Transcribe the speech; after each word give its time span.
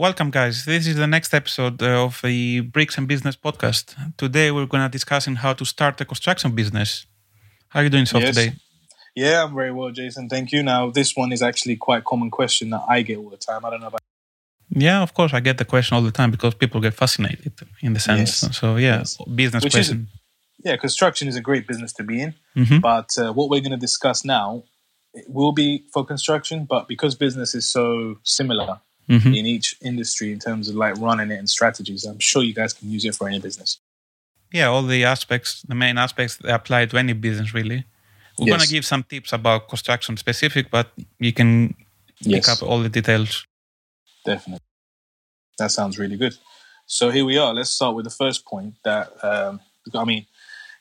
Welcome, 0.00 0.30
guys. 0.30 0.64
This 0.64 0.86
is 0.86 0.96
the 0.96 1.06
next 1.06 1.34
episode 1.34 1.82
of 1.82 2.20
the 2.22 2.60
Bricks 2.60 2.96
and 2.96 3.06
Business 3.06 3.36
podcast. 3.36 3.84
Today, 4.16 4.50
we're 4.50 4.64
going 4.64 4.82
to 4.82 4.88
discuss 4.88 5.26
how 5.26 5.52
to 5.52 5.64
start 5.66 6.00
a 6.00 6.06
construction 6.06 6.54
business. 6.54 7.04
How 7.68 7.80
are 7.80 7.82
you 7.82 7.90
doing 7.90 8.06
Sofo 8.06 8.22
Yes. 8.22 8.34
today? 8.34 8.52
Yeah, 9.14 9.44
I'm 9.44 9.54
very 9.54 9.72
well, 9.72 9.90
Jason. 9.90 10.30
Thank 10.30 10.52
you. 10.52 10.62
Now, 10.62 10.88
this 10.90 11.14
one 11.14 11.32
is 11.32 11.42
actually 11.42 11.76
quite 11.76 11.98
a 11.98 12.02
common 12.12 12.30
question 12.30 12.70
that 12.70 12.82
I 12.88 13.02
get 13.02 13.18
all 13.18 13.28
the 13.28 13.36
time. 13.36 13.62
I 13.66 13.68
don't 13.70 13.80
know 13.82 13.88
about 13.88 14.00
Yeah, 14.70 15.02
of 15.02 15.12
course, 15.12 15.34
I 15.34 15.40
get 15.40 15.58
the 15.58 15.66
question 15.66 15.96
all 15.96 16.02
the 16.02 16.12
time 16.12 16.30
because 16.30 16.54
people 16.54 16.80
get 16.80 16.94
fascinated 16.94 17.52
in 17.82 17.92
the 17.92 18.00
sense. 18.00 18.42
Yes. 18.42 18.56
So, 18.56 18.76
yeah, 18.76 18.98
Yes. 19.00 19.18
business 19.34 19.62
Which 19.64 19.74
is- 19.74 19.88
question. 19.88 20.08
yeah, 20.64 20.76
construction 20.78 21.28
is 21.28 21.36
a 21.36 21.42
great 21.42 21.66
business 21.68 21.92
to 21.98 22.04
be 22.04 22.22
in, 22.22 22.34
Mhm. 22.56 22.80
but 22.80 23.10
uh, 23.18 23.32
what 23.34 23.50
we're 23.50 23.60
going 23.60 23.78
to 23.80 23.84
discuss 23.88 24.24
now 24.24 24.64
it 25.12 25.26
will 25.28 25.52
be 25.52 25.84
for 25.92 26.06
construction, 26.06 26.64
but 26.64 26.86
because 26.88 27.16
business 27.16 27.54
is 27.54 27.68
so 27.70 28.14
similar 28.22 28.80
Mhm. 29.08 29.36
in 29.36 29.46
each 29.46 29.76
industry 29.82 30.32
in 30.32 30.38
terms 30.38 30.68
of 30.68 30.76
like 30.76 30.96
running 30.98 31.30
it 31.30 31.38
and 31.38 31.50
strategies, 31.50 32.04
I'm 32.04 32.20
sure 32.20 32.42
you 32.42 32.54
guys 32.54 32.72
can 32.72 32.90
use 32.90 33.04
it 33.04 33.14
for 33.14 33.28
any 33.28 33.40
business. 33.40 33.78
Yeah, 34.52 34.66
all 34.66 34.82
the 34.82 35.04
aspects, 35.04 35.62
the 35.62 35.74
main 35.74 35.98
aspects 35.98 36.36
that 36.36 36.54
apply 36.54 36.86
to 36.86 36.96
any 36.96 37.12
business, 37.12 37.54
really. 37.54 37.84
We're 38.38 38.46
going 38.46 38.60
to 38.60 38.68
give 38.68 38.86
some 38.86 39.02
tips 39.02 39.32
about 39.32 39.68
construction 39.68 40.16
specific, 40.16 40.70
but 40.70 40.92
you 41.18 41.32
can 41.32 41.74
pick 42.24 42.48
up 42.48 42.62
all 42.62 42.80
the 42.80 42.88
details. 42.88 43.44
Definitely. 44.24 44.64
That 45.58 45.70
sounds 45.70 45.98
really 45.98 46.16
good. 46.16 46.36
So 46.86 47.10
here 47.10 47.24
we 47.24 47.36
are. 47.36 47.52
Let's 47.54 47.70
start 47.70 47.94
with 47.94 48.04
the 48.04 48.10
first 48.10 48.44
point 48.44 48.74
that, 48.84 49.12
um, 49.22 49.60
I 49.94 50.04
mean, 50.04 50.26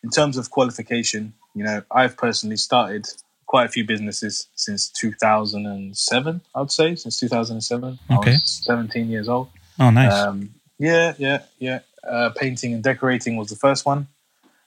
in 0.04 0.10
terms 0.10 0.38
of 0.38 0.50
qualification, 0.50 1.34
you 1.54 1.64
know, 1.64 1.84
I've 1.92 2.16
personally 2.16 2.58
started 2.58 3.08
quite 3.50 3.66
a 3.66 3.70
few 3.70 3.84
businesses 3.84 4.48
since 4.54 4.90
2007, 4.90 6.42
I'd 6.54 6.72
say, 6.72 6.96
since 6.96 7.20
2007. 7.20 7.98
Okay. 8.12 8.32
I 8.32 8.34
was 8.36 8.62
17 8.64 9.10
years 9.10 9.28
old. 9.28 9.50
Oh, 9.80 9.90
nice. 9.90 10.14
Um, 10.14 10.54
yeah, 10.78 11.16
yeah, 11.18 11.42
yeah. 11.58 11.80
Uh, 12.08 12.30
painting 12.30 12.76
and 12.76 12.84
decorating 12.84 13.38
was 13.38 13.50
the 13.50 13.56
first 13.56 13.88
one 13.88 14.08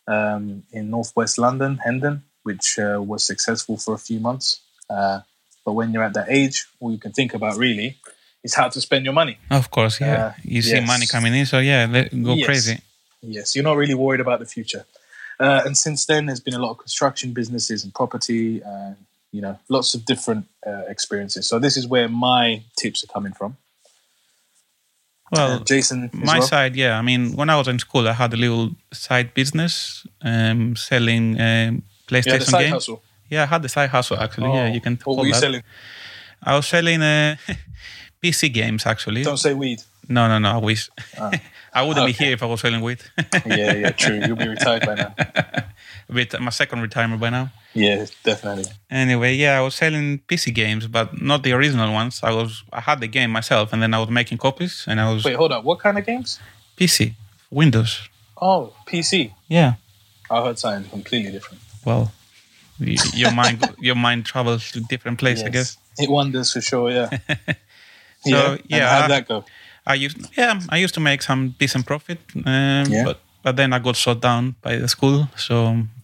um, 0.08 0.64
in 0.72 0.91
northwest 0.91 1.38
London, 1.38 1.78
Hendon, 1.84 2.25
which 2.42 2.77
uh, 2.77 3.00
was 3.00 3.25
successful 3.25 3.77
for 3.77 3.94
a 3.94 3.98
few 3.98 4.19
months. 4.19 4.60
Uh, 4.91 5.20
but 5.64 5.75
when 5.75 5.92
you're 5.92 6.03
at 6.03 6.14
that 6.14 6.27
age, 6.28 6.66
all 6.80 6.91
you 6.91 6.98
can 6.98 7.12
think 7.12 7.34
about 7.34 7.56
really 7.56 7.98
is 8.42 8.53
how 8.53 8.69
to 8.69 8.80
spend 8.80 9.05
your 9.05 9.14
money. 9.14 9.38
of 9.48 9.70
course, 9.70 10.00
yeah. 10.00 10.14
uh, 10.14 10.33
you 10.42 10.60
see 10.60 10.75
yes. 10.75 10.86
money 10.88 11.06
coming 11.06 11.33
in, 11.33 11.47
so 11.47 11.60
yeah, 11.60 11.86
go 11.86 12.34
Yes. 12.34 12.47
crazy. 12.47 12.78
Yes, 13.22 13.55
you're 13.55 13.62
not 13.62 13.77
really 13.77 13.94
worried 13.94 14.20
about 14.20 14.41
the 14.41 14.47
future. 14.47 14.84
Uh, 15.42 15.62
and 15.66 15.76
since 15.76 16.06
then, 16.06 16.26
there's 16.26 16.40
been 16.48 16.54
a 16.54 16.58
lot 16.64 16.70
of 16.70 16.78
construction 16.78 17.32
businesses 17.32 17.84
and 17.84 17.92
property, 17.94 18.62
and 18.64 18.96
you 19.32 19.40
know, 19.44 19.58
lots 19.68 19.94
of 19.94 20.04
different 20.04 20.46
uh, 20.66 20.82
experiences. 20.88 21.46
So 21.50 21.58
this 21.58 21.76
is 21.76 21.86
where 21.86 22.08
my 22.08 22.62
tips 22.80 23.02
are 23.04 23.12
coming 23.16 23.32
from. 23.32 23.56
Well, 25.32 25.52
Uh, 25.60 25.64
Jason, 25.64 26.10
my 26.12 26.38
well? 26.38 26.42
side, 26.46 26.76
yeah. 26.76 26.98
I 26.98 27.02
mean, 27.02 27.34
when 27.36 27.48
I 27.50 27.56
was 27.56 27.66
in 27.68 27.78
school, 27.78 28.06
I 28.08 28.12
had 28.12 28.32
a 28.34 28.36
little 28.36 28.70
side 28.92 29.32
business 29.34 30.06
um, 30.22 30.76
selling 30.76 31.40
um, 31.40 31.40
yeah, 31.40 31.80
PlayStation 32.08 32.58
games. 32.58 32.72
hustle. 32.72 33.02
Yeah, 33.30 33.44
I 33.44 33.46
had 33.46 33.62
the 33.62 33.68
side 33.68 33.88
hustle 33.90 34.18
actually. 34.18 34.52
yeah, 34.52 34.68
Oh, 34.68 34.74
you 34.74 34.80
can 34.80 34.92
What 35.04 35.04
call 35.04 35.16
were 35.16 35.26
you 35.26 35.32
that. 35.32 35.40
selling? 35.40 35.62
I 36.42 36.54
was 36.56 36.66
selling 36.66 37.02
uh, 37.02 37.36
PC 38.23 38.53
games 38.53 38.87
actually. 38.87 39.23
Don't 39.23 39.37
say 39.37 39.55
weed. 39.55 39.83
No, 40.09 40.28
no, 40.28 40.39
no. 40.39 40.51
I 40.51 40.56
wish. 40.59 40.91
Ah. 41.19 41.31
I 41.75 41.83
wouldn't 41.83 42.06
be 42.06 42.12
here 42.12 42.33
if 42.33 42.42
I 42.42 42.47
was 42.47 42.61
selling 42.61 42.83
weed. 42.83 43.01
Yeah, 43.47 43.73
yeah, 43.73 43.91
true. 44.03 44.20
You'll 44.27 44.37
be 44.37 44.48
retired 44.48 44.84
by 44.84 44.95
now. 44.95 45.15
With 46.09 46.39
my 46.39 46.50
second 46.50 46.83
retirement 46.83 47.20
by 47.20 47.31
now. 47.31 47.50
Yeah, 47.73 48.05
definitely. 48.23 48.65
Anyway, 48.91 49.34
yeah, 49.34 49.59
I 49.59 49.62
was 49.62 49.75
selling 49.75 50.19
PC 50.28 50.55
games, 50.55 50.87
but 50.87 51.23
not 51.23 51.43
the 51.43 51.53
original 51.53 51.91
ones. 51.93 52.20
I 52.23 52.33
was 52.33 52.62
I 52.73 52.81
had 52.81 53.00
the 53.00 53.06
game 53.06 53.31
myself, 53.31 53.73
and 53.73 53.83
then 53.83 53.95
I 53.95 53.98
was 53.98 54.11
making 54.11 54.39
copies, 54.39 54.84
and 54.87 55.00
I 55.00 55.11
was 55.12 55.25
Wait, 55.25 55.37
hold 55.37 55.53
on. 55.53 55.65
What 55.65 55.78
kind 55.81 55.97
of 55.97 56.05
games? 56.05 56.39
PC, 56.77 57.15
Windows. 57.50 58.09
Oh, 58.41 58.75
PC. 58.87 59.33
Yeah. 59.48 59.75
I 60.31 60.43
heard 60.43 60.59
something 60.59 60.91
completely 60.91 61.33
different. 61.33 61.62
Well, 61.84 62.12
your 62.78 63.32
mind 63.32 63.75
your 63.78 63.94
mind 63.94 64.27
travels 64.27 64.71
to 64.72 64.81
different 64.81 65.19
place, 65.19 65.43
I 65.43 65.49
guess. 65.49 65.78
It 65.99 66.11
wonders 66.11 66.53
for 66.53 66.61
sure. 66.61 66.91
Yeah. 66.91 67.09
So, 68.25 68.37
And 68.53 68.60
yeah, 68.69 68.88
how'd 68.88 69.05
I- 69.10 69.15
that 69.21 69.28
go? 69.28 69.44
I 69.84 69.94
used 69.94 70.16
yeah 70.38 70.60
I 70.69 70.77
used 70.84 70.94
to 70.94 71.00
make 71.00 71.22
some 71.22 71.55
decent 71.59 71.84
profit, 71.87 72.19
um, 72.47 72.87
Yeah. 72.87 73.05
but 73.05 73.19
but 73.43 73.56
then 73.56 73.72
I 73.72 73.78
got 73.81 73.97
shut 73.97 74.21
down 74.21 74.55
by 74.62 74.77
the 74.77 74.87
school, 74.88 75.28
so 75.37 75.55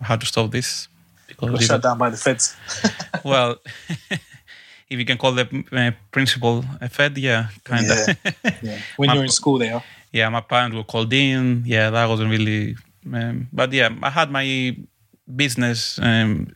I 0.01 0.05
had 0.05 0.21
to 0.21 0.27
stop 0.27 0.51
this 0.51 0.89
because 1.28 1.51
Got 1.53 1.62
shut 1.62 1.83
down 1.83 1.97
by 1.99 2.11
the 2.11 2.17
feds. 2.17 2.57
well, 3.25 3.57
if 4.91 4.99
you 4.99 5.05
can 5.05 5.17
call 5.19 5.33
the 5.33 5.47
uh, 5.73 5.93
principal 6.11 6.65
a 6.81 6.89
fed, 6.89 7.17
yeah, 7.19 7.49
kind 7.65 7.87
of. 7.91 7.99
Yeah. 7.99 8.53
Yeah. 8.62 8.78
When 8.97 9.07
My- 9.09 9.15
you're 9.15 9.25
in 9.25 9.31
school, 9.31 9.59
they 9.59 9.71
are. 9.71 9.83
yeah, 10.12 10.28
my 10.31 10.41
parents 10.41 10.75
were 10.77 10.83
called 10.93 11.12
in. 11.12 11.62
Yeah, 11.67 11.91
that 11.91 12.09
wasn't 12.09 12.31
really. 12.31 12.75
Um, 13.12 13.47
but 13.53 13.73
yeah, 13.73 13.91
I 14.03 14.11
had 14.11 14.31
my 14.31 14.77
business 15.37 15.99
um, 16.03 16.49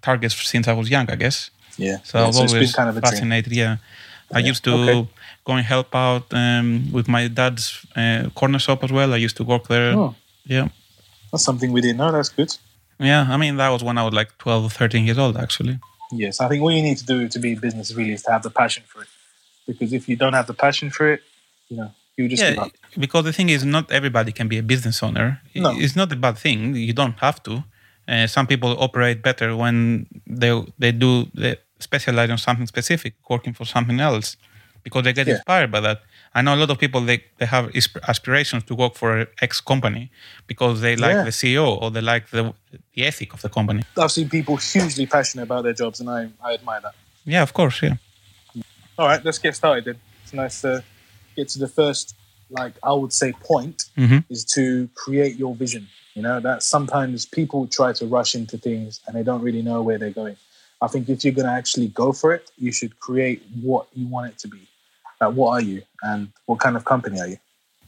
targets 0.00 0.34
since 0.48 0.68
I 0.68 0.72
was 0.72 0.88
young, 0.88 1.10
I 1.10 1.16
guess. 1.16 1.50
Yeah. 1.76 1.98
So 2.04 2.18
yeah 2.18 2.24
I 2.24 2.26
was 2.28 2.36
so 2.36 2.42
always 2.42 2.52
been 2.54 2.72
kind 2.72 2.88
of 2.88 2.96
a 2.96 3.00
dream. 3.00 3.10
fascinated. 3.12 3.52
Yeah, 3.52 3.76
I 4.34 4.40
used 4.40 4.64
to 4.64 4.72
okay. 4.74 5.08
go 5.44 5.52
and 5.52 5.64
help 5.64 5.94
out 5.94 6.24
um, 6.32 6.90
with 6.92 7.08
my 7.08 7.28
dad's 7.28 7.86
uh, 7.96 8.30
corner 8.34 8.58
shop 8.58 8.84
as 8.84 8.92
well. 8.92 9.12
I 9.12 9.16
used 9.16 9.36
to 9.36 9.44
work 9.44 9.68
there. 9.68 9.96
Oh, 9.96 10.14
Yeah, 10.44 10.68
that's 11.30 11.44
something 11.44 11.72
we 11.72 11.80
didn't 11.80 11.98
know. 11.98 12.12
That's 12.12 12.28
good. 12.28 12.56
yeah. 12.98 13.26
I 13.28 13.36
mean, 13.36 13.56
that 13.56 13.70
was 13.70 13.82
when 13.82 13.98
I 13.98 14.04
was 14.04 14.14
like 14.14 14.36
12 14.38 14.64
or 14.64 14.70
13 14.70 15.04
years 15.04 15.18
old, 15.18 15.36
actually. 15.36 15.78
Yes, 16.12 16.40
I 16.40 16.48
think 16.48 16.62
all 16.62 16.70
you 16.70 16.82
need 16.82 16.98
to 16.98 17.06
do 17.06 17.28
to 17.28 17.38
be 17.38 17.52
in 17.52 17.58
business 17.58 17.94
really 17.94 18.12
is 18.12 18.22
to 18.22 18.32
have 18.32 18.42
the 18.42 18.50
passion 18.50 18.84
for 18.86 19.02
it. 19.02 19.08
Because 19.66 19.92
if 19.92 20.08
you 20.08 20.16
don't 20.16 20.34
have 20.34 20.46
the 20.46 20.54
passion 20.54 20.90
for 20.90 21.12
it, 21.12 21.20
you 21.68 21.76
know, 21.78 21.90
you 22.16 22.28
just 22.28 22.42
give 22.42 22.54
yeah, 22.54 22.62
up. 22.62 22.72
because 22.98 23.24
the 23.24 23.32
thing 23.32 23.48
is, 23.48 23.64
not 23.64 23.90
everybody 23.90 24.30
can 24.30 24.46
be 24.46 24.58
a 24.58 24.62
business 24.62 25.02
owner. 25.02 25.40
No. 25.54 25.72
It's 25.74 25.96
not 25.96 26.12
a 26.12 26.16
bad 26.16 26.38
thing. 26.38 26.76
You 26.76 26.92
don't 26.92 27.18
have 27.18 27.42
to. 27.44 27.64
Uh, 28.06 28.26
some 28.26 28.46
people 28.46 28.76
operate 28.78 29.22
better 29.22 29.56
when 29.56 30.06
they 30.26 30.52
they 30.78 30.92
do 30.92 31.26
they 31.34 31.56
specialize 31.78 32.30
on 32.30 32.38
something 32.38 32.66
specific, 32.66 33.14
working 33.28 33.52
for 33.54 33.64
something 33.64 34.00
else, 34.00 34.36
because 34.82 35.02
they 35.04 35.12
get 35.12 35.26
Yeah. 35.26 35.34
inspired 35.34 35.70
by 35.70 35.80
that. 35.80 36.02
I 36.34 36.42
know 36.42 36.54
a 36.54 36.60
lot 36.62 36.70
of 36.70 36.78
people 36.78 37.00
they 37.00 37.18
they 37.38 37.46
have 37.46 37.70
aspirations 38.08 38.64
to 38.64 38.74
work 38.74 38.94
for 38.96 39.26
X 39.40 39.60
company 39.60 40.10
because 40.46 40.80
they 40.80 40.96
like 40.96 41.16
Yeah. 41.16 41.24
the 41.24 41.32
CEO 41.32 41.66
or 41.80 41.90
they 41.90 42.00
like 42.00 42.30
the 42.30 42.52
the 42.94 43.04
ethic 43.06 43.32
of 43.34 43.40
the 43.42 43.48
company. 43.48 43.82
I've 43.96 44.10
seen 44.12 44.28
people 44.28 44.56
hugely 44.56 45.06
passionate 45.06 45.44
about 45.44 45.62
their 45.64 45.74
jobs, 45.74 46.00
and 46.00 46.08
I, 46.10 46.28
I 46.42 46.54
admire 46.54 46.80
that. 46.80 46.94
Yeah, 47.24 47.42
of 47.42 47.52
course. 47.52 47.82
Yeah. 47.86 47.96
All 48.98 49.08
right, 49.08 49.24
let's 49.24 49.38
get 49.38 49.54
started 49.56 49.84
then. 49.84 49.98
It's 50.22 50.32
nice 50.32 50.60
to 50.62 50.82
get 51.36 51.48
to 51.50 51.58
the 51.58 51.68
first, 51.68 52.14
like 52.50 52.74
I 52.82 52.92
would 52.92 53.12
say, 53.12 53.32
point 53.32 53.82
hmm 53.96 54.18
is 54.30 54.44
to 54.56 54.88
create 54.94 55.36
your 55.36 55.54
vision. 55.54 55.86
You 56.14 56.22
know, 56.22 56.40
that 56.40 56.62
sometimes 56.62 57.26
people 57.26 57.66
try 57.66 57.92
to 57.92 58.06
rush 58.06 58.34
into 58.34 58.56
things 58.56 59.00
and 59.06 59.16
they 59.16 59.22
don't 59.24 59.42
really 59.42 59.62
know 59.62 59.82
where 59.82 59.98
they're 59.98 60.10
going. 60.22 60.36
I 60.84 60.88
think 60.92 61.08
if 61.08 61.24
you're 61.24 61.32
going 61.40 61.46
to 61.46 61.52
actually 61.62 61.88
go 61.88 62.12
for 62.12 62.34
it, 62.36 62.50
you 62.64 62.70
should 62.78 62.92
create 63.06 63.42
what 63.62 63.86
you 63.94 64.06
want 64.14 64.26
it 64.30 64.36
to 64.42 64.48
be. 64.48 64.62
Like, 65.20 65.32
what 65.34 65.50
are 65.56 65.60
you 65.70 65.82
and 66.02 66.20
what 66.46 66.58
kind 66.60 66.76
of 66.76 66.84
company 66.84 67.20
are 67.20 67.28
you? 67.28 67.38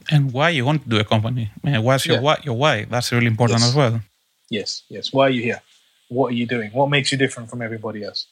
And 0.09 0.31
why 0.31 0.49
you 0.49 0.65
want 0.65 0.83
to 0.83 0.89
do 0.89 0.97
a 0.99 1.03
company? 1.03 1.51
What's 1.63 2.05
your 2.05 2.15
Yeah. 2.17 2.21
why? 2.27 2.35
Your 2.47 2.57
why? 2.63 2.75
That's 2.85 3.11
really 3.11 3.27
important 3.35 3.59
Yes. 3.59 3.69
as 3.69 3.75
well. 3.75 4.01
Yes, 4.49 4.69
yes. 4.89 5.11
Why 5.13 5.23
are 5.27 5.35
you 5.37 5.43
here? 5.49 5.61
What 6.09 6.27
are 6.31 6.35
you 6.41 6.47
doing? 6.55 6.69
What 6.71 6.89
makes 6.89 7.11
you 7.11 7.17
different 7.17 7.49
from 7.51 7.61
everybody 7.61 8.03
else? 8.03 8.27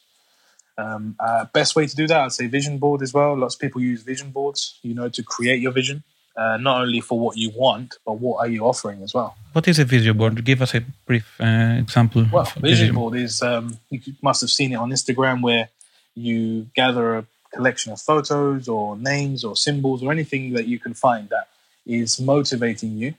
Um, 0.78 1.16
uh, 1.20 1.46
best 1.54 1.76
way 1.76 1.86
to 1.88 1.96
do 1.96 2.06
that, 2.08 2.20
I'd 2.22 2.32
say 2.32 2.48
vision 2.48 2.78
board 2.80 3.02
as 3.02 3.14
well. 3.14 3.38
Lots 3.38 3.56
of 3.56 3.62
people 3.62 3.82
use 3.82 4.02
vision 4.04 4.32
boards, 4.32 4.80
you 4.82 4.94
know, 4.94 5.10
to 5.10 5.22
create 5.24 5.60
your 5.62 5.72
vision, 5.72 6.04
uh, 6.38 6.58
not 6.58 6.82
only 6.82 7.02
for 7.02 7.20
what 7.20 7.38
you 7.38 7.50
want, 7.52 7.96
but 8.06 8.14
what 8.14 8.40
are 8.40 8.48
you 8.48 8.66
offering 8.66 9.02
as 9.02 9.14
well. 9.14 9.36
What 9.54 9.68
is 9.68 9.80
a 9.80 9.86
vision 9.86 10.18
board? 10.18 10.44
Give 10.44 10.62
us 10.62 10.76
a 10.76 10.82
brief 11.06 11.40
uh, 11.40 11.78
example. 11.80 12.26
Well, 12.32 12.52
vision 12.58 12.94
board 12.94 13.16
is 13.16 13.42
um, 13.42 13.78
you 13.90 14.02
must 14.22 14.42
have 14.42 14.50
seen 14.50 14.74
it 14.74 14.76
on 14.76 14.90
Instagram 14.92 15.42
where 15.42 15.70
you 16.14 16.68
gather 16.76 17.18
a 17.18 17.26
collection 17.54 17.94
of 17.94 18.02
photos 18.02 18.68
or 18.68 18.98
names 18.98 19.44
or 19.44 19.56
symbols 19.56 20.04
or 20.04 20.12
anything 20.12 20.54
that 20.54 20.68
you 20.68 20.78
can 20.78 20.94
find 20.94 21.30
that 21.30 21.48
is 21.86 22.20
motivating 22.20 22.98
you 22.98 23.14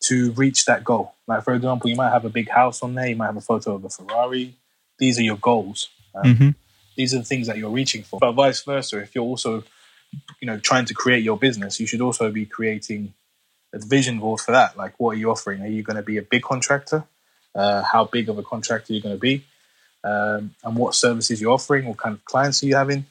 to 0.00 0.32
reach 0.32 0.66
that 0.66 0.84
goal. 0.84 1.14
Like 1.26 1.44
for 1.44 1.54
example, 1.54 1.88
you 1.88 1.96
might 1.96 2.10
have 2.10 2.24
a 2.26 2.30
big 2.30 2.50
house 2.50 2.82
on 2.82 2.94
there, 2.94 3.06
you 3.06 3.16
might 3.16 3.26
have 3.26 3.36
a 3.36 3.40
photo 3.40 3.76
of 3.76 3.84
a 3.84 3.88
Ferrari. 3.88 4.54
These 4.98 5.18
are 5.18 5.22
your 5.22 5.38
goals. 5.38 5.88
Um, 6.14 6.36
hmm 6.36 6.48
These 6.96 7.14
are 7.14 7.18
the 7.18 7.24
things 7.24 7.46
that 7.46 7.56
you're 7.56 7.70
reaching 7.70 8.02
for. 8.02 8.20
But 8.20 8.32
vice 8.32 8.62
versa, 8.62 8.98
if 9.00 9.14
you're 9.14 9.24
also, 9.24 9.64
you 10.40 10.46
know, 10.46 10.58
trying 10.58 10.84
to 10.86 10.94
create 10.94 11.22
your 11.22 11.36
business, 11.36 11.80
you 11.80 11.86
should 11.86 12.00
also 12.00 12.30
be 12.30 12.46
creating 12.46 13.14
a 13.72 13.78
vision 13.78 14.18
board 14.18 14.40
for 14.40 14.52
that. 14.52 14.76
Like, 14.76 14.94
what 14.98 15.10
are 15.10 15.18
you 15.18 15.30
offering? 15.30 15.62
Are 15.62 15.68
you 15.68 15.82
going 15.82 15.96
to 15.96 16.02
be 16.02 16.18
a 16.18 16.22
big 16.22 16.42
contractor? 16.42 17.04
Uh, 17.54 17.82
how 17.82 18.04
big 18.04 18.28
of 18.28 18.38
a 18.38 18.42
contractor 18.42 18.92
are 18.92 18.96
you 18.96 19.02
going 19.02 19.14
to 19.14 19.20
be? 19.20 19.44
Um, 20.02 20.54
and 20.62 20.76
what 20.76 20.94
services 20.94 21.40
you're 21.40 21.52
offering? 21.52 21.86
What 21.86 21.98
kind 21.98 22.14
of 22.14 22.24
clients 22.24 22.62
are 22.62 22.66
you 22.66 22.76
having? 22.76 23.06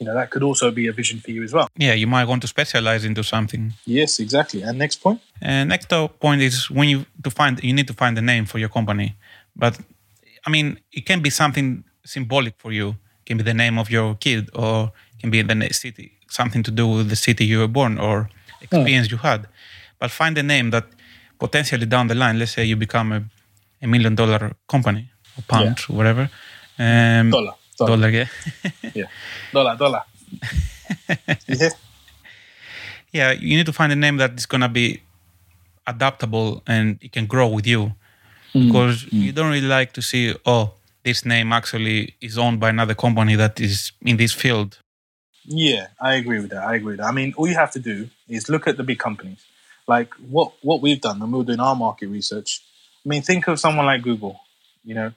You 0.00 0.06
know, 0.06 0.14
that 0.14 0.30
could 0.30 0.42
also 0.42 0.70
be 0.70 0.88
a 0.88 0.92
vision 0.92 1.20
for 1.20 1.30
you 1.30 1.42
as 1.44 1.52
well. 1.52 1.68
Yeah, 1.76 1.94
you 1.94 2.06
might 2.06 2.24
want 2.24 2.42
to 2.42 2.48
specialize 2.48 3.04
into 3.04 3.22
something. 3.22 3.74
Yes, 3.86 4.18
exactly. 4.18 4.62
And 4.62 4.76
next 4.76 4.96
point. 4.96 5.20
And 5.40 5.68
next 5.68 5.88
point 6.18 6.42
is 6.42 6.68
when 6.68 6.88
you 6.88 7.06
to 7.22 7.30
find 7.30 7.62
you 7.62 7.72
need 7.72 7.86
to 7.86 7.94
find 7.94 8.18
a 8.18 8.22
name 8.22 8.44
for 8.44 8.58
your 8.58 8.68
company. 8.68 9.14
But 9.54 9.78
I 10.46 10.50
mean, 10.50 10.80
it 10.92 11.06
can 11.06 11.22
be 11.22 11.30
something 11.30 11.84
symbolic 12.04 12.54
for 12.58 12.72
you. 12.72 12.88
It 13.20 13.26
can 13.26 13.36
be 13.36 13.44
the 13.44 13.54
name 13.54 13.78
of 13.78 13.88
your 13.88 14.16
kid, 14.16 14.50
or 14.54 14.92
can 15.24 15.30
be 15.30 15.42
the 15.42 15.72
city 15.72 16.12
something 16.28 16.62
to 16.62 16.70
do 16.70 16.86
with 16.86 17.08
the 17.08 17.16
city 17.16 17.44
you 17.46 17.58
were 17.58 17.72
born 17.78 17.98
or 17.98 18.28
experience 18.60 19.10
you 19.10 19.16
had. 19.16 19.46
But 19.98 20.10
find 20.10 20.36
a 20.36 20.42
name 20.42 20.70
that 20.70 20.86
potentially 21.38 21.86
down 21.86 22.08
the 22.08 22.14
line, 22.14 22.38
let's 22.38 22.52
say 22.52 22.64
you 22.64 22.76
become 22.76 23.12
a, 23.12 23.20
a 23.82 23.86
million 23.86 24.14
dollar 24.14 24.52
company 24.68 25.10
or 25.38 25.42
pound 25.52 25.78
or 25.88 25.96
whatever. 25.96 26.24
Um, 26.78 27.30
Dollar. 27.30 27.54
Dollar. 27.78 27.90
dollar, 27.90 28.10
yeah. 28.10 28.28
Yeah. 29.00 29.06
Dollar. 29.52 29.76
Dollar. 29.76 30.02
yeah. 31.48 31.68
yeah, 33.12 33.30
you 33.32 33.56
need 33.56 33.66
to 33.66 33.72
find 33.72 33.92
a 33.92 33.96
name 33.96 34.16
that 34.18 34.32
is 34.38 34.46
gonna 34.46 34.68
be 34.68 35.02
adaptable 35.86 36.62
and 36.66 36.98
it 37.00 37.12
can 37.12 37.26
grow 37.26 37.48
with 37.48 37.66
you. 37.66 37.92
Because 38.52 38.96
you 39.10 39.32
don't 39.32 39.50
really 39.50 39.66
like 39.66 39.90
to 39.94 40.02
see, 40.02 40.32
oh, 40.46 40.74
this 41.02 41.24
name 41.24 41.52
actually 41.52 42.14
is 42.20 42.38
owned 42.38 42.60
by 42.60 42.68
another 42.68 42.94
company 42.94 43.34
that 43.34 43.60
is 43.60 43.90
in 44.02 44.16
this 44.16 44.32
field. 44.32 44.78
Yeah, 45.46 45.88
I 46.00 46.14
agree 46.14 46.40
with 46.40 46.50
that. 46.50 46.64
I 46.64 46.76
agree 46.76 46.92
with 46.92 47.00
that. 47.00 47.06
I 47.06 47.12
mean, 47.12 47.34
all 47.36 47.46
you 47.46 47.54
have 47.54 47.72
to 47.72 47.78
do 47.78 48.08
is 48.28 48.48
look 48.48 48.66
at 48.66 48.76
the 48.76 48.82
big 48.82 48.98
companies. 48.98 49.44
Like 49.86 50.14
what 50.14 50.52
what 50.62 50.80
we've 50.80 51.00
done 51.00 51.20
we 51.30 51.38
were 51.38 51.44
doing 51.44 51.60
our 51.60 51.76
market 51.76 52.08
research. 52.08 52.62
I 53.04 53.08
mean, 53.08 53.22
think 53.22 53.46
of 53.48 53.60
someone 53.60 53.84
like 53.84 54.02
Google. 54.02 54.40
You 54.84 54.94
know, 54.94 55.12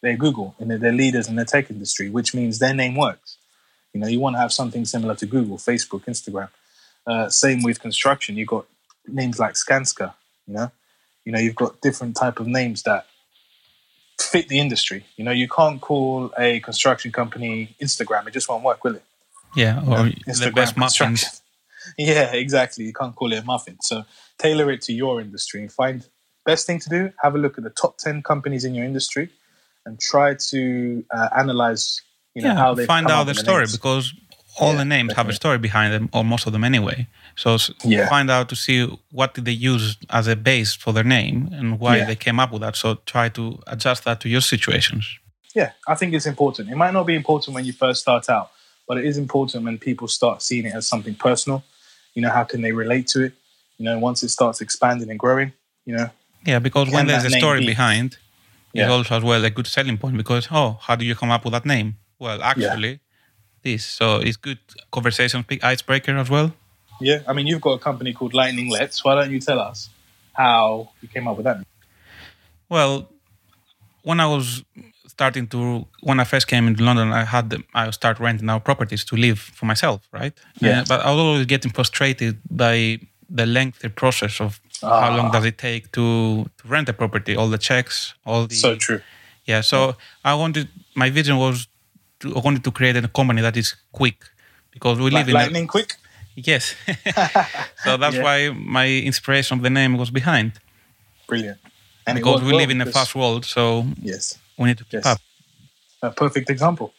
they're 0.00 0.16
Google 0.16 0.54
and 0.58 0.70
they're, 0.70 0.78
they're 0.78 0.92
leaders 0.92 1.28
in 1.28 1.34
the 1.36 1.44
tech 1.44 1.70
industry, 1.70 2.10
which 2.10 2.34
means 2.34 2.58
their 2.58 2.74
name 2.74 2.94
works. 2.94 3.38
You 3.92 4.00
know, 4.00 4.06
you 4.06 4.20
want 4.20 4.36
to 4.36 4.40
have 4.40 4.52
something 4.52 4.84
similar 4.84 5.14
to 5.16 5.26
Google, 5.26 5.56
Facebook, 5.56 6.04
Instagram. 6.04 6.48
Uh, 7.06 7.28
same 7.28 7.62
with 7.62 7.80
construction. 7.80 8.36
You've 8.36 8.48
got 8.48 8.66
names 9.06 9.38
like 9.38 9.54
Skanska. 9.54 10.14
You 10.46 10.54
know, 10.54 10.70
you 11.24 11.32
know 11.32 11.38
you've 11.40 11.56
got 11.56 11.80
different 11.80 12.16
type 12.16 12.38
of 12.38 12.46
names 12.46 12.82
that 12.84 13.06
fit 14.20 14.48
the 14.48 14.60
industry. 14.60 15.06
You 15.16 15.24
know, 15.24 15.32
you 15.32 15.48
can't 15.48 15.80
call 15.80 16.32
a 16.38 16.60
construction 16.60 17.10
company 17.10 17.74
Instagram; 17.80 18.28
it 18.28 18.32
just 18.32 18.48
won't 18.48 18.62
work, 18.62 18.84
will 18.84 18.96
it? 18.96 19.02
Yeah, 19.54 19.82
or 19.86 20.10
it's 20.26 20.40
the 20.40 20.50
best 20.50 20.76
muffins. 20.76 21.40
Yeah, 21.98 22.32
exactly. 22.32 22.86
You 22.86 22.94
can't 22.94 23.14
call 23.14 23.32
it 23.34 23.42
a 23.42 23.44
muffin. 23.44 23.76
So 23.82 24.04
tailor 24.38 24.70
it 24.70 24.80
to 24.82 24.92
your 24.94 25.20
industry 25.20 25.60
and 25.60 25.70
find 25.70 26.06
best 26.46 26.66
thing 26.66 26.78
to 26.80 26.88
do. 26.88 27.12
Have 27.22 27.34
a 27.34 27.38
look 27.38 27.58
at 27.58 27.64
the 27.64 27.70
top 27.70 27.98
ten 27.98 28.22
companies 28.22 28.64
in 28.64 28.74
your 28.74 28.86
industry 28.86 29.28
and 29.84 30.00
try 30.00 30.34
to 30.50 31.04
uh, 31.14 31.28
analyze. 31.36 32.00
You 32.34 32.42
know 32.42 32.48
yeah, 32.48 32.54
how 32.56 32.74
they 32.74 32.86
find 32.86 33.10
out 33.10 33.24
the 33.26 33.34
story 33.34 33.58
names. 33.60 33.72
because 33.76 34.14
all 34.58 34.72
Yeah, 34.72 34.78
the 34.78 34.84
names 34.86 35.12
have 35.12 35.28
a 35.28 35.32
story 35.34 35.58
behind 35.58 35.92
them, 35.92 36.08
or 36.14 36.24
most 36.24 36.46
of 36.46 36.52
them 36.54 36.64
anyway. 36.64 37.06
So 37.36 37.58
Yeah. 37.84 38.08
find 38.08 38.30
out 38.30 38.48
to 38.48 38.56
see 38.56 38.88
what 39.12 39.34
did 39.34 39.44
they 39.44 39.52
use 39.52 39.96
as 40.08 40.26
a 40.26 40.36
base 40.36 40.72
for 40.74 40.92
their 40.94 41.04
name 41.04 41.50
and 41.52 41.78
why 41.78 41.98
Yeah. 41.98 42.06
they 42.06 42.16
came 42.16 42.40
up 42.40 42.50
with 42.50 42.62
that. 42.62 42.76
So 42.76 42.94
try 43.04 43.28
to 43.30 43.58
adjust 43.66 44.04
that 44.04 44.20
to 44.20 44.28
your 44.28 44.40
situations. 44.42 45.04
yeah, 45.54 45.72
I 45.86 45.94
think 45.94 46.14
it's 46.14 46.26
important. 46.26 46.70
It 46.70 46.76
might 46.76 46.92
not 46.92 47.06
be 47.06 47.14
important 47.14 47.54
when 47.54 47.64
you 47.66 47.72
first 47.72 48.00
start 48.00 48.28
out, 48.28 48.50
but 48.86 48.98
it 48.98 49.04
is 49.04 49.16
important 49.18 49.64
when 49.64 49.78
people 49.78 50.08
start 50.08 50.42
seeing 50.42 50.66
it 50.66 50.74
as 50.74 50.86
something 50.86 51.14
personal. 51.14 51.62
You 52.14 52.22
know, 52.22 52.30
how 52.30 52.44
can 52.44 52.60
they 52.62 52.72
relate 52.72 53.06
to 53.08 53.24
it? 53.24 53.32
You 53.78 53.84
know, 53.86 53.98
once 53.98 54.22
it 54.22 54.28
starts 54.28 54.60
expanding 54.60 55.10
and 55.10 55.18
growing, 55.18 55.52
you 55.84 55.96
know, 55.96 56.08
Yeah, 56.46 56.58
because 56.60 56.90
when 56.90 57.06
there's 57.06 57.24
a 57.24 57.30
story 57.30 57.60
be- 57.60 57.66
behind, 57.66 58.18
Yeah. 58.72 58.84
it's 58.84 58.92
also 58.92 59.16
as 59.16 59.22
well 59.24 59.44
a 59.44 59.50
good 59.50 59.66
selling 59.66 59.98
point 59.98 60.16
because 60.16 60.48
oh, 60.50 60.78
how 60.82 60.94
do 60.96 61.04
you 61.04 61.14
come 61.14 61.30
up 61.30 61.44
with 61.44 61.52
that 61.52 61.64
name? 61.64 61.96
Well, 62.18 62.42
actually, 62.42 63.00
this. 63.62 63.84
So 63.84 64.16
it's 64.18 64.36
good 64.36 64.58
conversation 64.92 65.42
pick 65.44 65.64
icebreaker 65.64 66.16
as 66.16 66.28
well. 66.30 66.52
yeah. 67.00 67.20
I 67.26 67.32
mean, 67.32 67.46
you've 67.48 67.60
got 67.60 67.72
a 67.72 67.78
company 67.78 68.12
called 68.12 68.34
Lightning 68.34 68.70
Let's. 68.70 69.04
Why 69.04 69.14
don't 69.16 69.30
you 69.32 69.40
tell 69.40 69.58
us 69.58 69.88
how 70.34 70.90
you 71.02 71.08
came 71.08 71.26
up 71.28 71.36
with 71.36 71.44
that? 71.44 71.58
Well, 72.68 73.08
when 74.02 74.20
I 74.20 74.26
was 74.26 74.62
starting 75.06 75.46
to 75.48 75.86
when 76.02 76.20
I 76.20 76.24
first 76.24 76.46
came 76.48 76.66
into 76.66 76.82
London, 76.84 77.12
I 77.12 77.24
had 77.24 77.50
the, 77.50 77.62
I 77.74 77.90
start 77.90 78.18
renting 78.20 78.48
out 78.50 78.64
properties 78.64 79.04
to 79.06 79.16
live 79.16 79.38
for 79.38 79.66
myself, 79.66 80.00
right? 80.12 80.32
Yeah. 80.60 80.80
Uh, 80.80 80.84
but 80.88 81.00
I 81.00 81.10
was 81.10 81.20
always 81.20 81.46
getting 81.46 81.72
frustrated 81.72 82.38
by 82.50 82.98
the 83.30 83.46
lengthy 83.46 83.88
process 83.88 84.40
of 84.40 84.60
how 84.80 85.16
long 85.16 85.26
Ah. 85.26 85.32
does 85.32 85.44
it 85.44 85.56
take 85.58 85.92
to, 85.92 86.44
to 86.58 86.68
rent 86.68 86.88
a 86.88 86.92
property, 86.92 87.36
all 87.36 87.48
the 87.48 87.58
checks, 87.58 88.14
all 88.26 88.46
the 88.46 88.54
So 88.54 88.76
true. 88.76 89.00
yeah. 89.46 89.60
So 89.62 89.96
I 90.24 90.34
wanted 90.34 90.68
my 90.94 91.10
vision 91.10 91.36
was 91.38 91.66
to, 92.20 92.34
I 92.36 92.40
wanted 92.40 92.62
to 92.64 92.70
create 92.70 92.96
a 92.96 93.08
company 93.08 93.40
that 93.42 93.56
is 93.56 93.76
quick 93.92 94.16
because 94.72 94.98
we 94.98 95.10
live 95.10 95.26
Like, 95.26 95.28
in 95.28 95.36
a, 95.36 95.38
lightning 95.44 95.66
quick. 95.66 95.94
yes. 96.34 96.74
so 97.84 97.96
that's 98.02 98.16
Yeah. 98.16 98.22
why 98.22 98.48
my 98.50 98.86
inspiration 98.88 99.56
of 99.58 99.62
the 99.62 99.70
name 99.70 99.96
was 99.96 100.10
behind 100.10 100.52
Brilliant. 101.28 101.58
And 102.06 102.16
because 102.18 102.42
we 102.42 102.48
well 102.48 102.58
live 102.58 102.70
in 102.70 102.80
a 102.82 102.86
fast 102.86 103.14
world, 103.14 103.44
so 103.46 103.86
Yes. 104.02 104.38
We 104.58 104.66
need 104.68 104.78
to 104.78 104.84
keep 104.84 104.94
Yes. 104.94 105.06
up. 105.06 105.20
A 106.02 106.10
perfect 106.10 106.50
example. 106.50 106.92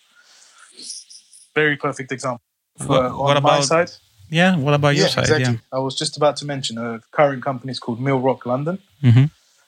Very 1.53 1.77
perfect 1.77 2.11
example. 2.11 2.41
For, 2.77 2.87
What- 2.87 3.05
on 3.05 3.17
what 3.17 3.33
my 3.43 3.57
about 3.57 3.63
side? 3.65 3.91
Yeah. 4.29 4.55
What 4.57 4.73
about 4.73 4.95
your 4.95 5.05
yeah, 5.05 5.11
side? 5.11 5.23
exactly. 5.29 5.59
I 5.71 5.79
was 5.79 5.95
just 5.95 6.17
about 6.17 6.35
to 6.37 6.45
mention 6.45 6.77
a 6.77 6.99
current 7.11 7.43
company 7.43 7.71
is 7.71 7.79
called 7.79 7.99
Mill 8.01 8.19
Rock 8.19 8.45
London. 8.45 8.79
Yeah. 9.01 9.11
hmm 9.11 9.25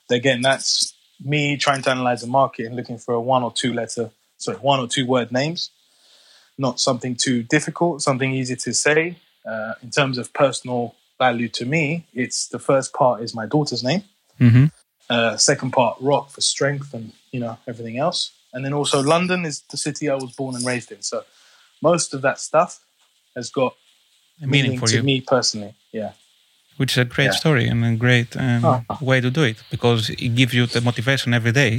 Again, 0.09 0.41
that's 0.41 0.93
me 1.23 1.57
trying 1.57 1.81
to 1.81 1.89
analyze 1.91 2.21
the 2.21 2.27
market 2.27 2.65
and 2.65 2.75
looking 2.75 2.97
for 2.97 3.13
a 3.13 3.19
one 3.21 3.43
or 3.43 3.51
two 3.51 3.73
letter, 3.73 4.11
sorry, 4.37 4.57
one 4.57 4.79
or 4.79 4.87
two 4.87 5.05
word 5.05 5.31
names. 5.31 5.69
Not 6.57 6.79
something 6.79 7.15
too 7.15 7.43
difficult, 7.43 8.01
something 8.01 8.31
easy 8.33 8.55
to 8.55 8.73
say. 8.73 9.17
Uh, 9.45 9.73
in 9.83 9.89
terms 9.91 10.17
of 10.17 10.33
personal 10.33 10.95
value 11.19 11.49
to 11.49 11.65
me, 11.65 12.05
it's 12.13 12.47
the 12.47 12.59
first 12.59 12.93
part 12.93 13.21
is 13.21 13.33
my 13.35 13.45
daughter's 13.45 13.83
name. 13.83 14.03
hmm 14.39 14.65
Uh, 15.09 15.37
second 15.37 15.71
part, 15.71 15.97
rock 16.01 16.29
for 16.31 16.41
strength 16.41 16.93
and 16.93 17.11
you 17.37 17.43
know 17.45 17.55
everything 17.71 17.97
else. 18.07 18.19
And 18.53 18.59
then 18.65 18.73
also 18.79 18.97
London 19.15 19.39
is 19.49 19.55
the 19.73 19.77
city 19.87 20.03
I 20.09 20.15
was 20.25 20.31
born 20.39 20.53
and 20.57 20.63
raised 20.71 20.89
in. 20.95 21.01
So 21.11 21.17
most 21.89 22.07
of 22.15 22.19
that 22.27 22.37
stuff 22.49 22.71
has 23.37 23.47
got 23.61 23.71
meaning 24.39 24.51
meaning 24.51 24.79
for 24.81 24.87
to 24.89 24.95
you, 24.97 25.03
me 25.11 25.15
personally. 25.35 25.73
Yeah. 25.99 26.11
which 26.79 26.91
is 26.95 26.99
a 27.07 27.09
great 27.15 27.31
Yeah. 27.31 27.41
story 27.43 27.65
and 27.71 27.79
a 27.93 27.95
great 28.05 28.31
um, 28.45 28.63
Ah. 28.69 28.97
way 29.11 29.19
to 29.27 29.29
do 29.39 29.43
it 29.51 29.57
because 29.75 30.01
it 30.25 30.31
gives 30.39 30.53
you 30.57 30.63
the 30.75 30.81
motivation 30.89 31.29
every 31.39 31.53
day, 31.63 31.73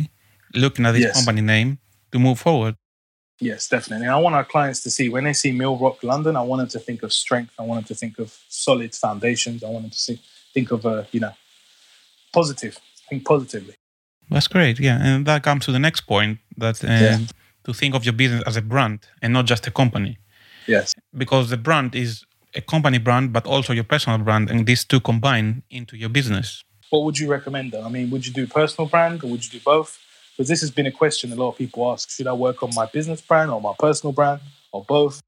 looking 0.65 0.85
at 0.89 0.93
this 0.97 1.05
Yes. 1.09 1.15
company 1.19 1.43
name 1.55 1.69
to 2.13 2.17
move 2.27 2.39
forward. 2.49 2.75
Yes, 3.51 3.61
definitely. 3.75 4.07
And 4.09 4.15
I 4.19 4.21
want 4.25 4.35
our 4.41 4.49
clients 4.55 4.81
to 4.85 4.91
see 4.97 5.07
when 5.15 5.25
they 5.27 5.37
see 5.43 5.53
Mill 5.63 5.77
Rock 5.85 5.99
London, 6.13 6.33
I 6.43 6.45
want 6.51 6.59
them 6.63 6.71
to 6.77 6.81
think 6.87 7.01
of 7.07 7.11
strength. 7.25 7.53
I 7.61 7.63
want 7.69 7.77
them 7.81 7.89
to 7.93 7.99
think 8.03 8.15
of 8.25 8.29
solid 8.67 8.91
foundations. 9.05 9.59
I 9.67 9.69
want 9.75 9.83
them 9.87 9.95
to 9.99 10.03
see, 10.07 10.17
think 10.55 10.69
of 10.77 10.81
uh, 10.93 11.05
you 11.15 11.21
know 11.25 11.35
positive. 12.39 12.75
Think 13.09 13.23
positively. 13.33 13.75
That's 14.31 14.49
great. 14.49 14.79
Yeah, 14.79 14.99
and 15.03 15.27
that 15.27 15.43
comes 15.43 15.65
to 15.67 15.73
the 15.73 15.79
next 15.79 16.03
point 16.03 16.39
that 16.57 16.83
uh, 16.85 16.89
Yeah. 16.89 17.19
to 17.65 17.73
think 17.73 17.95
of 17.95 18.05
your 18.05 18.13
business 18.15 18.43
as 18.47 18.57
a 18.57 18.63
brand 18.63 18.99
and 19.23 19.33
not 19.33 19.47
just 19.47 19.67
a 19.67 19.71
company, 19.71 20.19
Yes. 20.67 20.95
because 21.17 21.49
the 21.51 21.57
brand 21.57 21.95
is 21.95 22.25
a 22.55 22.61
company 22.61 22.99
brand, 22.99 23.33
but 23.33 23.47
also 23.47 23.73
your 23.73 23.85
personal 23.85 24.19
brand, 24.19 24.51
and 24.51 24.67
these 24.67 24.85
two 24.85 25.01
combine 25.01 25.63
into 25.71 25.97
your 25.97 26.09
business. 26.11 26.63
What 26.91 27.05
would 27.05 27.19
you 27.19 27.29
recommend 27.31 27.73
though? 27.73 27.85
I 27.85 27.89
mean, 27.91 28.11
would 28.11 28.27
you 28.27 28.33
do 28.33 28.47
personal 28.47 28.89
brand 28.89 29.23
or 29.23 29.29
would 29.31 29.45
you 29.45 29.51
do 29.59 29.61
both? 29.65 29.99
Because 30.37 30.49
this 30.49 30.61
has 30.61 30.71
been 30.71 30.87
a 30.87 30.93
question 30.93 31.33
a 31.33 31.35
lot 31.35 31.49
of 31.51 31.59
people 31.59 31.91
ask. 31.93 32.09
Should 32.11 32.27
I 32.27 32.33
work 32.33 32.63
on 32.63 32.71
my 32.75 32.87
business 32.87 33.21
brand 33.21 33.51
or 33.51 33.61
my 33.61 33.73
personal 33.79 34.13
brand 34.13 34.41
or 34.73 34.85
both? 34.85 35.21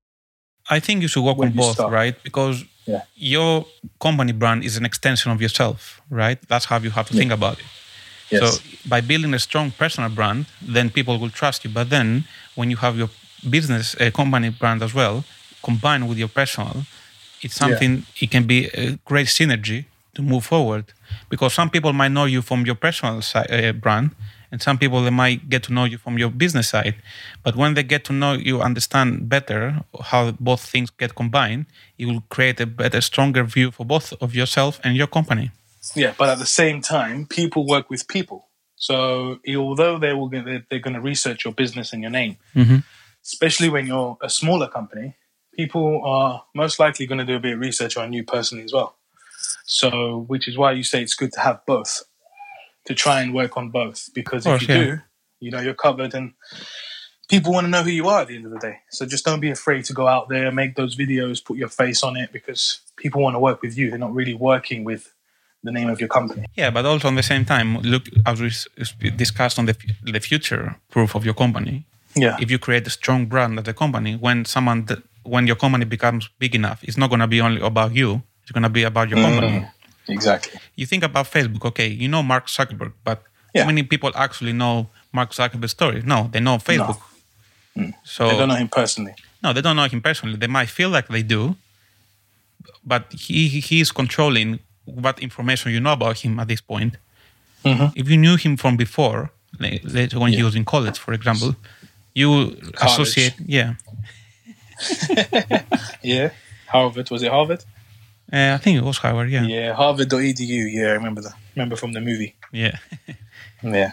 I 0.71 0.79
think 0.81 1.03
you 1.03 1.09
should 1.09 1.25
work 1.25 1.37
When 1.37 1.49
on 1.51 1.57
both, 1.57 1.75
start. 1.75 1.93
right? 1.93 2.17
Because 2.23 2.65
Yeah. 2.87 3.03
your 3.17 3.67
company 4.01 4.33
brand 4.33 4.65
is 4.65 4.77
an 4.77 4.85
extension 4.85 5.33
of 5.33 5.41
yourself, 5.43 6.01
right? 6.09 6.39
That's 6.49 6.67
how 6.67 6.79
you 6.79 6.91
have 6.91 7.09
to 7.09 7.15
think 7.15 7.33
about 7.33 7.59
it. 7.59 7.65
Yes. 8.31 8.41
So 8.41 8.61
by 8.89 9.01
building 9.01 9.35
a 9.35 9.39
strong 9.39 9.71
personal 9.73 10.11
brand, 10.11 10.47
then 10.63 10.91
people 10.91 11.19
will 11.19 11.31
trust 11.31 11.65
you. 11.65 11.71
But 11.71 11.91
then 11.91 12.25
when 12.55 12.71
you 12.71 12.77
have 12.77 12.97
your 12.97 13.11
business 13.49 13.97
a 14.01 14.11
company 14.11 14.51
brand 14.51 14.83
as 14.83 14.95
well, 14.95 15.25
combined 15.63 16.09
with 16.09 16.19
your 16.19 16.29
personal, 16.29 16.85
it's 17.43 17.55
Yeah. 17.61 17.67
something 17.69 18.07
it 18.21 18.31
can 18.31 18.45
be 18.47 18.67
a 18.75 18.99
great 19.05 19.29
synergy 19.29 19.85
to 20.15 20.23
move 20.23 20.45
forward. 20.45 20.85
Because 21.29 21.55
some 21.55 21.71
people 21.71 21.93
might 21.93 22.13
know 22.13 22.25
you 22.27 22.43
from 22.43 22.65
your 22.67 22.77
personal 22.77 23.21
si- 23.23 23.39
uh, 23.39 23.73
brand, 23.73 24.11
and 24.53 24.61
some 24.63 24.79
people 24.79 25.03
they 25.03 25.11
might 25.25 25.49
get 25.49 25.63
to 25.65 25.73
know 25.73 25.85
you 25.85 25.99
from 25.99 26.19
your 26.19 26.31
business 26.31 26.69
side. 26.69 26.95
But 27.45 27.57
when 27.57 27.75
they 27.75 27.83
get 27.85 28.05
to 28.05 28.13
know 28.13 28.33
you, 28.35 28.61
understand 28.63 29.29
better 29.29 29.81
how 30.11 30.33
both 30.41 30.61
things 30.73 30.91
get 30.91 31.15
combined, 31.15 31.67
it 31.99 32.07
will 32.07 32.23
create 32.29 32.61
a 32.61 32.67
better, 32.67 33.01
stronger 33.01 33.43
view 33.45 33.71
for 33.71 33.85
both 33.87 34.13
of 34.21 34.35
yourself 34.35 34.81
and 34.85 34.97
your 34.97 35.07
company. 35.09 35.51
Yeah, 35.95 36.15
but 36.17 36.29
at 36.29 36.39
the 36.39 36.47
same 36.47 36.81
time, 36.83 37.27
people 37.27 37.67
work 37.67 37.89
with 37.91 38.07
people. 38.09 38.49
So 38.77 39.39
although 39.57 39.99
they 39.99 40.13
will, 40.13 40.29
they're, 40.29 40.65
they're 40.71 40.79
going 40.79 40.95
to 40.95 41.01
research 41.01 41.45
your 41.45 41.55
business 41.55 41.93
and 41.93 42.03
your 42.03 42.11
name, 42.11 42.37
Mhm. 42.55 42.85
especially 43.25 43.69
when 43.69 43.87
you're 43.87 44.17
a 44.23 44.31
smaller 44.31 44.69
company, 44.69 45.17
people 45.55 46.03
are 46.05 46.45
most 46.55 46.79
likely 46.79 47.07
going 47.07 47.19
to 47.19 47.25
do 47.25 47.37
a 47.37 47.41
bit 47.41 47.55
of 47.55 47.61
research 47.61 47.97
on 47.97 48.13
you 48.13 48.25
personally 48.25 48.65
as 48.65 48.73
well. 48.73 48.97
So, 49.65 50.25
which 50.29 50.49
is 50.49 50.57
why 50.57 50.73
you 50.73 50.83
say 50.83 51.03
it's 51.03 51.15
good 51.15 51.33
to 51.33 51.41
have 51.41 51.65
both, 51.67 52.05
to 52.87 52.95
try 52.95 53.21
and 53.21 53.35
work 53.35 53.57
on 53.57 53.71
both, 53.71 54.09
because 54.15 54.47
if 54.47 54.51
course, 54.51 54.63
you 54.63 54.75
yeah. 54.75 54.85
do, 54.85 55.01
you 55.41 55.51
know 55.51 55.61
you're 55.61 55.75
covered, 55.75 56.15
and 56.15 56.33
people 57.29 57.53
want 57.53 57.65
to 57.67 57.71
know 57.71 57.83
who 57.83 57.91
you 57.91 58.09
are 58.09 58.23
at 58.23 58.29
the 58.29 58.37
end 58.37 58.47
of 58.47 58.53
the 58.53 58.59
day. 58.59 58.79
So 58.91 59.07
just 59.07 59.25
don't 59.25 59.41
be 59.41 59.51
afraid 59.51 59.85
to 59.87 59.93
go 59.93 60.07
out 60.07 60.29
there, 60.29 60.51
make 60.51 60.75
those 60.77 60.97
videos, 60.97 61.45
put 61.45 61.57
your 61.57 61.69
face 61.69 62.03
on 62.03 62.17
it, 62.17 62.33
because 62.33 62.81
people 62.97 63.23
want 63.23 63.35
to 63.35 63.39
work 63.41 63.63
with 63.63 63.77
you. 63.77 63.91
They're 63.91 63.99
not 63.99 64.15
really 64.15 64.35
working 64.35 64.85
with 64.85 65.13
the 65.63 65.73
name 65.73 65.89
of 65.91 66.01
your 66.01 66.09
company. 66.09 66.47
Yeah, 66.57 66.71
but 66.71 66.87
also 66.87 67.09
at 67.09 67.17
the 67.17 67.23
same 67.23 67.45
time, 67.45 67.79
look 67.79 68.05
as 68.27 68.41
we 68.41 69.11
discussed 69.11 69.59
on 69.59 69.67
the 69.67 69.77
the 70.03 70.21
future 70.21 70.77
proof 70.91 71.15
of 71.15 71.25
your 71.25 71.35
company. 71.35 71.85
Yeah. 72.17 72.37
If 72.41 72.51
you 72.51 72.59
create 72.59 72.87
a 72.87 72.91
strong 72.91 73.27
brand 73.27 73.59
as 73.59 73.69
a 73.69 73.73
company, 73.73 74.17
when 74.17 74.45
someone 74.45 74.87
that 74.87 74.99
when 75.23 75.47
your 75.47 75.57
company 75.57 75.85
becomes 75.85 76.29
big 76.39 76.55
enough, 76.55 76.83
it's 76.83 76.97
not 76.97 77.09
going 77.11 77.21
to 77.21 77.29
be 77.29 77.41
only 77.41 77.61
about 77.61 77.95
you. 77.95 78.23
It's 78.43 78.53
going 78.53 78.63
to 78.63 78.69
be 78.71 78.85
about 78.85 79.09
your 79.11 79.19
mm-hmm. 79.19 79.39
company. 79.39 79.67
Exactly. 80.09 80.59
You 80.77 80.87
think 80.87 81.05
about 81.05 81.27
Facebook. 81.27 81.65
Okay, 81.65 81.89
you 81.89 82.09
know 82.09 82.23
Mark 82.23 82.47
Zuckerberg, 82.47 82.93
but 83.05 83.23
Yeah. 83.55 83.63
how 83.63 83.67
many 83.67 83.83
people 83.83 84.11
actually 84.15 84.53
know 84.53 84.89
Mark 85.13 85.31
Zuckerberg's 85.33 85.73
story? 85.73 86.03
No, 86.05 86.29
they 86.33 86.41
know 86.41 86.57
Facebook. 86.59 87.01
Mm. 87.77 87.93
So 88.05 88.29
they 88.29 88.37
don't 88.39 88.49
know 88.49 88.61
him 88.65 88.69
personally. 88.69 89.15
no, 89.43 89.53
they 89.53 89.63
don't 89.63 89.77
know 89.77 89.89
him 89.89 90.01
personally. 90.01 90.37
They 90.37 90.49
might 90.59 90.69
feel 90.69 90.91
like 90.91 91.07
they 91.09 91.23
do, 91.23 91.55
but 92.85 93.03
he 93.13 93.49
he 93.49 93.77
is 93.81 93.93
controlling 93.93 94.59
what 94.95 95.19
information 95.21 95.73
you 95.73 95.81
know 95.81 95.93
about 95.93 96.19
him 96.25 96.39
at 96.41 96.49
this 96.49 96.61
point. 96.61 96.97
Mhm. 97.65 97.93
If 97.97 98.09
you 98.11 98.17
knew 98.17 98.37
him 98.37 98.57
from 98.57 98.77
before, 98.77 99.31
like, 99.59 99.83
later 99.85 100.19
when 100.19 100.33
he 100.33 100.43
was 100.43 100.55
in 100.55 100.65
college, 100.65 100.99
for 100.99 101.13
example, 101.15 101.55
you 102.15 102.57
associate. 102.81 103.35
Yeah, 103.47 103.75
Yeah. 106.03 106.31
Harvard 106.69 107.11
was 107.11 107.23
it 107.23 107.31
Harvard? 107.31 107.65
uh, 108.33 108.55
I 108.55 108.59
think 108.59 108.79
it 108.79 108.85
was 108.85 108.99
Harvard. 108.99 109.31
Yeah, 109.31 109.43
Yeah, 109.45 109.75
Harvard.edu. 109.75 110.73
Yeah, 110.73 110.89
I 110.89 110.93
remember 110.93 111.21
that. 111.23 111.35
Remember 111.57 111.77
from 111.77 111.93
the 111.93 112.01
movie. 112.01 112.35
yeah. 112.53 112.77
Yeah. 113.63 113.93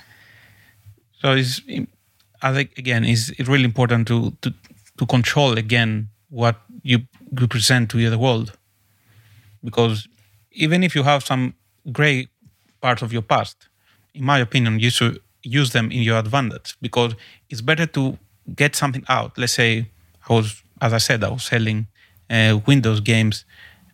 So 1.21 1.33
it's, 1.33 1.59
I 2.41 2.53
think 2.53 2.77
again, 2.77 3.03
it's, 3.03 3.29
it's 3.31 3.49
really 3.49 3.65
important 3.65 4.07
to, 4.07 4.31
to 4.41 4.53
to 4.97 5.05
control 5.05 5.57
again 5.57 6.07
what 6.29 6.55
you 6.83 6.99
you 7.41 7.47
present 7.47 7.89
to 7.91 8.09
the 8.09 8.17
world, 8.17 8.53
because 9.63 10.07
even 10.65 10.83
if 10.83 10.95
you 10.95 11.03
have 11.03 11.21
some 11.23 11.53
great 11.91 12.29
parts 12.81 13.01
of 13.01 13.11
your 13.13 13.21
past, 13.33 13.57
in 14.13 14.23
my 14.23 14.39
opinion, 14.39 14.79
you 14.79 14.89
should 14.89 15.19
use 15.43 15.69
them 15.71 15.91
in 15.91 16.01
your 16.01 16.17
advantage 16.19 16.75
because 16.81 17.13
it's 17.49 17.61
better 17.61 17.85
to 17.97 18.17
get 18.55 18.75
something 18.75 19.03
out. 19.07 19.37
Let's 19.37 19.53
say 19.53 19.87
I 20.29 20.33
was, 20.33 20.63
as 20.81 20.93
I 20.93 20.97
said, 20.99 21.23
I 21.23 21.29
was 21.29 21.43
selling 21.43 21.87
uh, 22.29 22.59
Windows 22.65 22.99
games, 22.99 23.45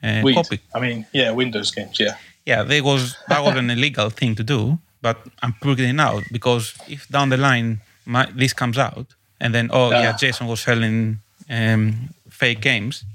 uh, 0.01 0.21
copy. 0.33 0.59
I 0.73 0.79
mean, 0.79 1.05
yeah, 1.13 1.31
Windows 1.31 1.71
games. 1.71 1.99
Yeah. 1.99 2.15
Yeah, 2.45 2.63
there 2.63 2.83
was 2.83 3.15
that 3.29 3.41
was 3.43 3.55
an 3.55 3.69
illegal 3.69 4.09
thing 4.09 4.35
to 4.35 4.43
do, 4.43 4.77
but 5.01 5.17
I'm 5.41 5.53
putting 5.61 5.89
it 5.95 5.99
out 5.99 6.23
because 6.31 6.73
if 6.89 7.07
down 7.07 7.29
the 7.29 7.37
line 7.37 7.79
my, 8.05 8.27
this 8.35 8.51
comes 8.53 8.77
out 8.77 9.07
and 9.39 9.53
then 9.55 9.69
oh 9.71 9.91
yeah, 9.91 10.11
Ah. 10.13 10.17
Jason 10.17 10.47
was 10.47 10.59
selling 10.59 11.19
um, 11.49 12.09
fake 12.29 12.59
games, 12.59 13.05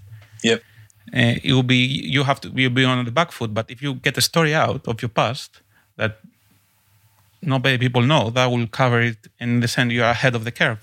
Yep. 0.43 0.63
Uh, 1.15 1.35
it 1.43 1.53
will 1.53 1.63
be 1.63 1.77
you 1.77 2.25
have 2.25 2.41
to 2.43 2.49
you'll 2.55 2.71
be 2.71 2.85
on 2.85 3.05
the 3.05 3.11
back 3.11 3.33
foot. 3.33 3.53
But 3.55 3.71
if 3.71 3.83
you 3.83 3.95
get 3.95 4.17
a 4.19 4.21
story 4.21 4.55
out 4.55 4.87
of 4.87 5.01
your 5.03 5.09
past 5.09 5.61
that 5.97 6.19
nobody 7.43 7.79
people 7.79 8.03
know, 8.03 8.31
that 8.31 8.47
will 8.47 8.67
cover 8.67 9.01
it 9.01 9.19
in 9.41 9.61
the 9.61 9.69
sense 9.69 9.93
you 9.93 10.03
are 10.03 10.11
ahead 10.11 10.35
of 10.35 10.45
the 10.45 10.53
curve. 10.53 10.81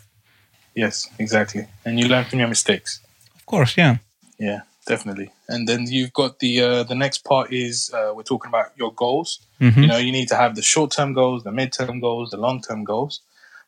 Yes, 0.74 1.10
exactly. 1.20 1.68
And 1.86 2.00
you 2.00 2.08
learn 2.08 2.26
from 2.26 2.40
your 2.40 2.48
mistakes. 2.50 3.00
Of 3.36 3.46
course, 3.46 3.78
yeah, 3.78 3.98
Yeah, 4.40 4.62
definitely. 4.88 5.32
And 5.48 5.68
then 5.70 5.88
you've 5.88 6.14
got 6.14 6.40
the 6.40 6.62
uh, 6.62 6.84
the 6.84 6.96
next 6.96 7.20
part 7.24 7.54
is 7.54 7.92
uh, 7.94 8.12
we're 8.16 8.24
talking 8.24 8.50
about 8.50 8.72
your 8.78 8.92
goals. 8.94 9.40
Mhm. 9.62 9.82
You 9.82 9.88
know, 9.88 9.98
you 9.98 10.12
need 10.12 10.28
to 10.30 10.36
have 10.36 10.56
the 10.56 10.62
short 10.62 10.92
term 10.92 11.14
goals, 11.14 11.44
the 11.44 11.52
mid 11.52 11.72
term 11.72 12.00
goals, 12.00 12.32
the 12.32 12.38
long 12.38 12.62
term 12.62 12.84
goals. 12.84 13.22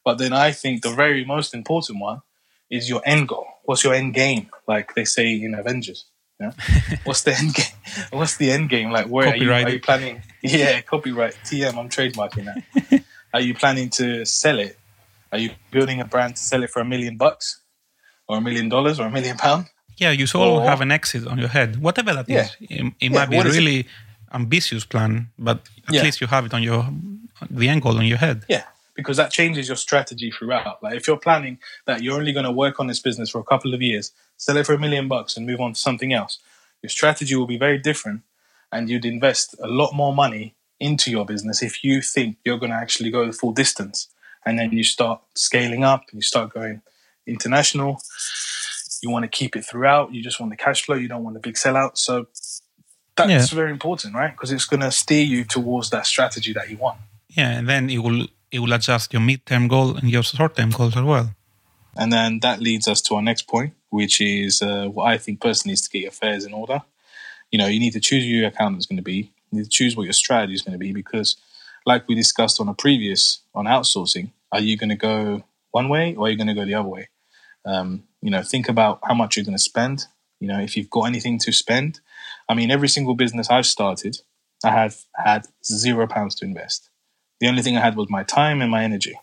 But 0.03 0.17
then 0.17 0.33
I 0.33 0.51
think 0.51 0.81
the 0.81 0.95
very 1.03 1.23
most 1.25 1.53
important 1.53 1.99
one 2.01 2.21
is 2.69 2.89
your 2.89 3.01
end 3.05 3.27
goal. 3.27 3.47
What's 3.65 3.83
your 3.83 3.93
end 3.93 4.13
game? 4.13 4.49
Like 4.67 4.93
they 4.95 5.05
say 5.05 5.27
in 5.41 5.53
Avengers. 5.53 6.05
Yeah. 6.39 6.51
What's 7.03 7.23
the 7.23 7.33
end 7.35 7.53
game? 7.55 7.65
What's 8.11 8.37
the 8.37 8.51
end 8.51 8.69
game? 8.69 8.91
Like 8.91 9.07
where 9.07 9.29
are 9.29 9.35
you, 9.35 9.51
are 9.51 9.69
you 9.69 9.79
planning? 9.79 10.21
Yeah, 10.41 10.81
copyright. 10.81 11.35
TM. 11.45 11.75
I'm 11.77 11.89
trademarking 11.89 12.45
that. 12.45 13.03
are 13.33 13.41
you 13.41 13.55
planning 13.55 13.89
to 13.91 14.23
sell 14.25 14.59
it? 14.59 14.77
Are 15.31 15.39
you 15.39 15.49
building 15.71 15.99
a 15.99 16.05
brand 16.05 16.35
to 16.35 16.41
sell 16.41 16.63
it 16.63 16.69
for 16.69 16.79
a 16.81 16.85
million 16.85 17.17
bucks, 17.17 17.61
or 18.27 18.37
a 18.37 18.41
million 18.41 18.69
dollars, 18.69 18.99
or 18.99 19.07
a 19.07 19.11
million 19.11 19.37
pound? 19.37 19.65
yeah. 19.97 20.11
You 20.11 20.25
all 20.35 20.59
have 20.61 20.81
an 20.81 20.91
exit 20.91 21.25
on 21.27 21.39
your 21.39 21.49
head, 21.49 21.81
whatever 21.81 22.13
that 22.13 22.29
is. 22.29 22.55
Yeah. 22.59 22.67
It, 22.85 22.93
it 22.99 23.11
Yeah, 23.11 23.17
might 23.19 23.29
be 23.31 23.37
a 23.37 23.43
is 23.45 23.57
really 23.57 23.87
ambitious 24.31 24.85
plan, 24.85 25.29
but 25.39 25.61
at 25.87 25.93
Yeah. 25.95 26.03
least 26.03 26.21
you 26.21 26.27
have 26.27 26.45
it 26.45 26.53
on 26.53 26.61
your 26.61 26.87
the 27.49 27.67
end 27.69 27.81
goal 27.81 27.97
on 27.97 28.05
your 28.05 28.17
head. 28.19 28.45
Yeah, 28.47 28.63
because 28.97 29.15
that 29.15 29.31
changes 29.31 29.69
your 29.69 29.77
strategy 29.77 30.29
throughout. 30.31 30.83
Like 30.83 30.95
if 30.95 31.07
you're 31.07 31.15
planning 31.17 31.59
that 31.85 32.03
you're 32.03 32.17
only 32.17 32.33
going 32.33 32.43
to 32.45 32.51
work 32.51 32.79
on 32.81 32.87
this 32.87 32.99
business 32.99 33.29
for 33.29 33.39
a 33.39 33.43
couple 33.45 33.73
of 33.73 33.81
years, 33.81 34.11
sell 34.35 34.57
it 34.57 34.65
for 34.65 34.73
a 34.73 34.79
million 34.79 35.07
bucks, 35.07 35.37
and 35.37 35.45
move 35.47 35.61
on 35.61 35.71
to 35.73 35.79
something 35.79 36.11
else, 36.11 36.39
your 36.81 36.89
strategy 36.89 37.35
will 37.35 37.47
be 37.47 37.57
very 37.57 37.77
different, 37.77 38.21
and 38.71 38.89
you'd 38.89 39.05
invest 39.05 39.55
a 39.63 39.67
lot 39.67 39.93
more 39.93 40.13
money 40.13 40.55
into 40.79 41.09
your 41.09 41.25
business 41.25 41.63
if 41.63 41.83
you 41.83 42.01
think 42.01 42.37
you're 42.43 42.57
going 42.59 42.71
to 42.71 42.75
actually 42.75 43.09
go 43.09 43.25
the 43.25 43.31
full 43.31 43.53
distance, 43.53 44.09
and 44.45 44.59
then 44.59 44.71
you 44.71 44.83
start 44.83 45.21
scaling 45.35 45.83
up 45.83 46.01
and 46.11 46.17
you 46.17 46.21
start 46.21 46.53
going 46.53 46.81
international. 47.25 48.01
You 49.01 49.09
want 49.11 49.23
to 49.23 49.29
keep 49.29 49.55
it 49.55 49.63
throughout. 49.63 50.13
You 50.13 50.23
just 50.23 50.39
want 50.39 50.51
the 50.51 50.57
cash 50.57 50.83
flow. 50.85 50.95
You 50.95 51.07
don't 51.07 51.23
want 51.23 51.35
a 51.37 51.39
big 51.39 51.55
sellout. 51.55 51.97
So 51.97 52.27
that's 53.15 53.29
Yeah. 53.51 53.55
very 53.55 53.71
important, 53.71 54.15
right? 54.15 54.31
Because 54.31 54.51
it's 54.51 54.65
going 54.65 54.79
to 54.81 54.91
steer 54.91 55.23
you 55.23 55.43
towards 55.43 55.89
that 55.91 56.05
strategy 56.07 56.53
that 56.53 56.69
you 56.69 56.77
want. 56.77 56.99
Yeah, 57.29 57.51
and 57.51 57.67
then 57.69 57.89
it 57.89 57.99
will 57.99 58.27
it 58.51 58.59
will 58.59 58.73
adjust 58.73 59.13
your 59.13 59.21
mid-term 59.21 59.67
goal 59.67 59.95
and 59.95 60.09
your 60.09 60.23
short-term 60.23 60.69
goals 60.69 60.95
as 60.95 61.03
well. 61.03 61.31
And 61.95 62.13
then 62.13 62.39
that 62.39 62.59
leads 62.59 62.87
us 62.87 63.01
to 63.03 63.15
our 63.15 63.21
next 63.21 63.47
point, 63.47 63.73
which 63.89 64.21
is 64.21 64.61
uh, 64.61 64.87
what 64.87 65.05
I 65.05 65.17
think 65.17 65.41
personally 65.41 65.73
is 65.73 65.81
to 65.81 65.89
get 65.89 66.01
your 66.01 66.09
affairs 66.09 66.45
in 66.45 66.53
order. 66.53 66.81
You 67.51 67.57
know, 67.57 67.67
you 67.67 67.79
need 67.79 67.93
to 67.93 67.99
choose 67.99 68.23
who 68.23 68.29
your 68.29 68.47
accountant's 68.47 68.85
going 68.85 68.97
to 68.97 69.03
be. 69.03 69.31
You 69.51 69.59
need 69.59 69.63
to 69.63 69.69
choose 69.69 69.95
what 69.95 70.03
your 70.03 70.13
strategy 70.13 70.53
is 70.53 70.61
going 70.61 70.73
to 70.73 70.77
be 70.77 70.91
because, 70.91 71.37
like 71.85 72.07
we 72.07 72.15
discussed 72.15 72.59
on 72.59 72.67
a 72.67 72.73
previous 72.73 73.39
on 73.55 73.65
outsourcing, 73.65 74.31
are 74.51 74.59
you 74.59 74.77
going 74.77 74.89
to 74.89 74.95
go 74.95 75.43
one 75.71 75.89
way 75.89 76.15
or 76.15 76.27
are 76.27 76.29
you 76.29 76.37
going 76.37 76.47
to 76.47 76.53
go 76.53 76.65
the 76.65 76.75
other 76.75 76.89
way? 76.89 77.09
Um, 77.65 78.03
you 78.21 78.29
know, 78.29 78.43
think 78.43 78.69
about 78.69 78.99
how 79.03 79.13
much 79.13 79.35
you're 79.35 79.45
going 79.45 79.57
to 79.57 79.63
spend. 79.63 80.05
You 80.39 80.47
know, 80.47 80.59
if 80.59 80.77
you've 80.77 80.89
got 80.89 81.03
anything 81.03 81.39
to 81.39 81.51
spend. 81.51 81.99
I 82.47 82.53
mean, 82.53 82.69
every 82.71 82.89
single 82.89 83.15
business 83.15 83.49
I've 83.49 83.65
started, 83.65 84.21
I 84.63 84.71
have 84.71 84.97
had 85.15 85.47
zero 85.63 86.07
pounds 86.07 86.35
to 86.35 86.45
invest. 86.45 86.89
The 87.39 87.47
only 87.47 87.61
thing 87.61 87.77
I 87.77 87.81
had 87.81 87.95
was 87.95 88.09
my 88.09 88.23
time 88.23 88.61
and 88.61 88.71
my 88.71 88.83
energy. 88.83 89.19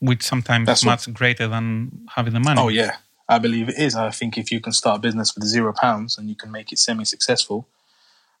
Which 0.00 0.22
sometimes 0.22 0.66
That's 0.66 0.80
is 0.80 0.86
what- 0.86 1.06
much 1.06 1.14
greater 1.14 1.48
than 1.48 2.06
having 2.16 2.32
the 2.32 2.40
money. 2.40 2.60
Oh 2.60 2.68
yeah, 2.68 2.96
I 3.28 3.38
believe 3.38 3.68
it 3.68 3.78
is. 3.78 3.94
I 3.96 4.10
think 4.10 4.38
if 4.38 4.50
you 4.52 4.60
can 4.60 4.72
start 4.72 4.98
a 4.98 5.00
business 5.00 5.34
with 5.34 5.44
zero 5.44 5.72
pounds 5.72 6.18
and 6.18 6.28
you 6.28 6.36
can 6.36 6.50
make 6.52 6.72
it 6.72 6.78
semi-successful, 6.78 7.66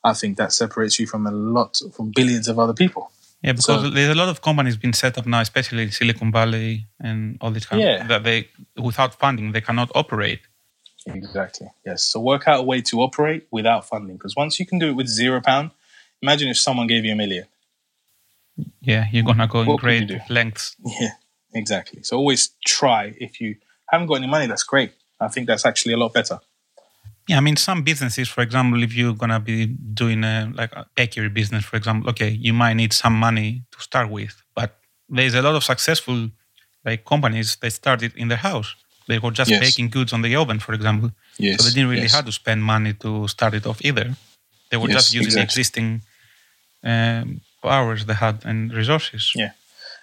I 0.04 0.12
think 0.14 0.36
that 0.36 0.52
separates 0.52 0.98
you 1.00 1.06
from 1.06 1.26
a 1.26 1.30
lot 1.30 1.80
from 1.94 2.12
billions 2.14 2.46
of 2.48 2.58
other 2.58 2.74
people. 2.74 3.10
Yeah, 3.42 3.52
because 3.52 3.82
So- 3.82 3.90
there's 3.90 4.10
a 4.10 4.14
lot 4.22 4.28
of 4.28 4.40
companies 4.42 4.76
being 4.76 4.94
set 4.94 5.16
up 5.18 5.26
now, 5.26 5.40
especially 5.40 5.82
in 5.84 5.90
Silicon 5.92 6.30
Valley 6.32 6.86
and 7.00 7.38
all 7.40 7.50
this 7.52 7.66
kind 7.66 7.80
Yeah. 7.82 8.02
of 8.02 8.08
that 8.08 8.22
they 8.24 8.48
without 8.76 9.14
funding 9.14 9.52
they 9.52 9.60
cannot 9.60 9.90
operate. 9.94 10.40
Exactly. 11.06 11.68
Yes. 11.86 12.02
So 12.02 12.20
work 12.20 12.46
out 12.48 12.60
a 12.60 12.62
way 12.62 12.80
to 12.82 13.00
operate 13.00 13.46
without 13.50 13.88
funding, 13.88 14.16
because 14.16 14.34
once 14.36 14.58
you 14.60 14.66
can 14.66 14.78
do 14.78 14.88
it 14.88 14.96
with 14.96 15.06
zero 15.08 15.40
pound, 15.40 15.70
imagine 16.22 16.48
if 16.48 16.58
someone 16.58 16.86
gave 16.86 17.04
you 17.04 17.12
a 17.12 17.16
million. 17.16 17.46
Yeah, 18.80 19.06
you're 19.12 19.24
gonna 19.24 19.46
go 19.46 19.60
in 19.62 19.66
What 19.66 19.82
you 19.82 20.06
great 20.06 20.30
lengths. 20.30 20.76
Yeah. 20.84 21.10
Exactly. 21.54 22.02
So 22.02 22.16
always 22.16 22.50
try. 22.66 23.14
If 23.18 23.40
you 23.40 23.56
haven't 23.88 24.06
got 24.08 24.16
any 24.16 24.26
money, 24.26 24.46
that's 24.46 24.64
great. 24.64 24.92
I 25.20 25.28
think 25.28 25.46
that's 25.46 25.64
actually 25.64 25.94
a 25.94 25.96
lot 25.96 26.12
better. 26.12 26.38
Yeah, 27.26 27.38
I 27.38 27.40
mean 27.40 27.56
some 27.56 27.82
businesses, 27.82 28.28
for 28.28 28.42
example, 28.42 28.82
if 28.82 28.94
you're 28.94 29.14
gonna 29.14 29.40
be 29.40 29.66
doing 29.66 30.24
a 30.24 30.50
like 30.54 30.72
a 30.72 30.86
bakery 30.94 31.28
business, 31.28 31.64
for 31.64 31.76
example, 31.76 32.10
okay, 32.10 32.30
you 32.30 32.52
might 32.52 32.74
need 32.74 32.92
some 32.92 33.14
money 33.14 33.64
to 33.72 33.80
start 33.80 34.10
with, 34.10 34.42
but 34.54 34.78
there's 35.08 35.34
a 35.34 35.42
lot 35.42 35.54
of 35.54 35.64
successful 35.64 36.30
like 36.84 37.04
companies 37.04 37.56
that 37.56 37.72
started 37.72 38.12
in 38.16 38.28
their 38.28 38.38
house. 38.38 38.74
They 39.08 39.18
were 39.18 39.30
just 39.30 39.50
Yes. 39.50 39.60
baking 39.60 39.88
goods 39.90 40.12
on 40.12 40.22
the 40.22 40.36
oven, 40.36 40.58
for 40.60 40.74
example. 40.74 41.10
Yes. 41.38 41.56
So 41.56 41.68
they 41.68 41.74
didn't 41.74 41.90
really 41.90 42.02
yes. 42.02 42.14
have 42.14 42.26
to 42.26 42.32
spend 42.32 42.62
money 42.62 42.92
to 42.94 43.26
start 43.28 43.54
it 43.54 43.66
off 43.66 43.80
either. 43.84 44.14
They 44.70 44.76
were 44.76 44.88
Yes, 44.88 44.96
just 44.96 45.14
using 45.14 45.28
exactly. 45.28 45.44
existing 45.44 46.02
um, 46.84 47.40
powers 47.68 48.06
they 48.06 48.14
had 48.14 48.44
and 48.44 48.72
resources. 48.72 49.32
Yeah. 49.34 49.52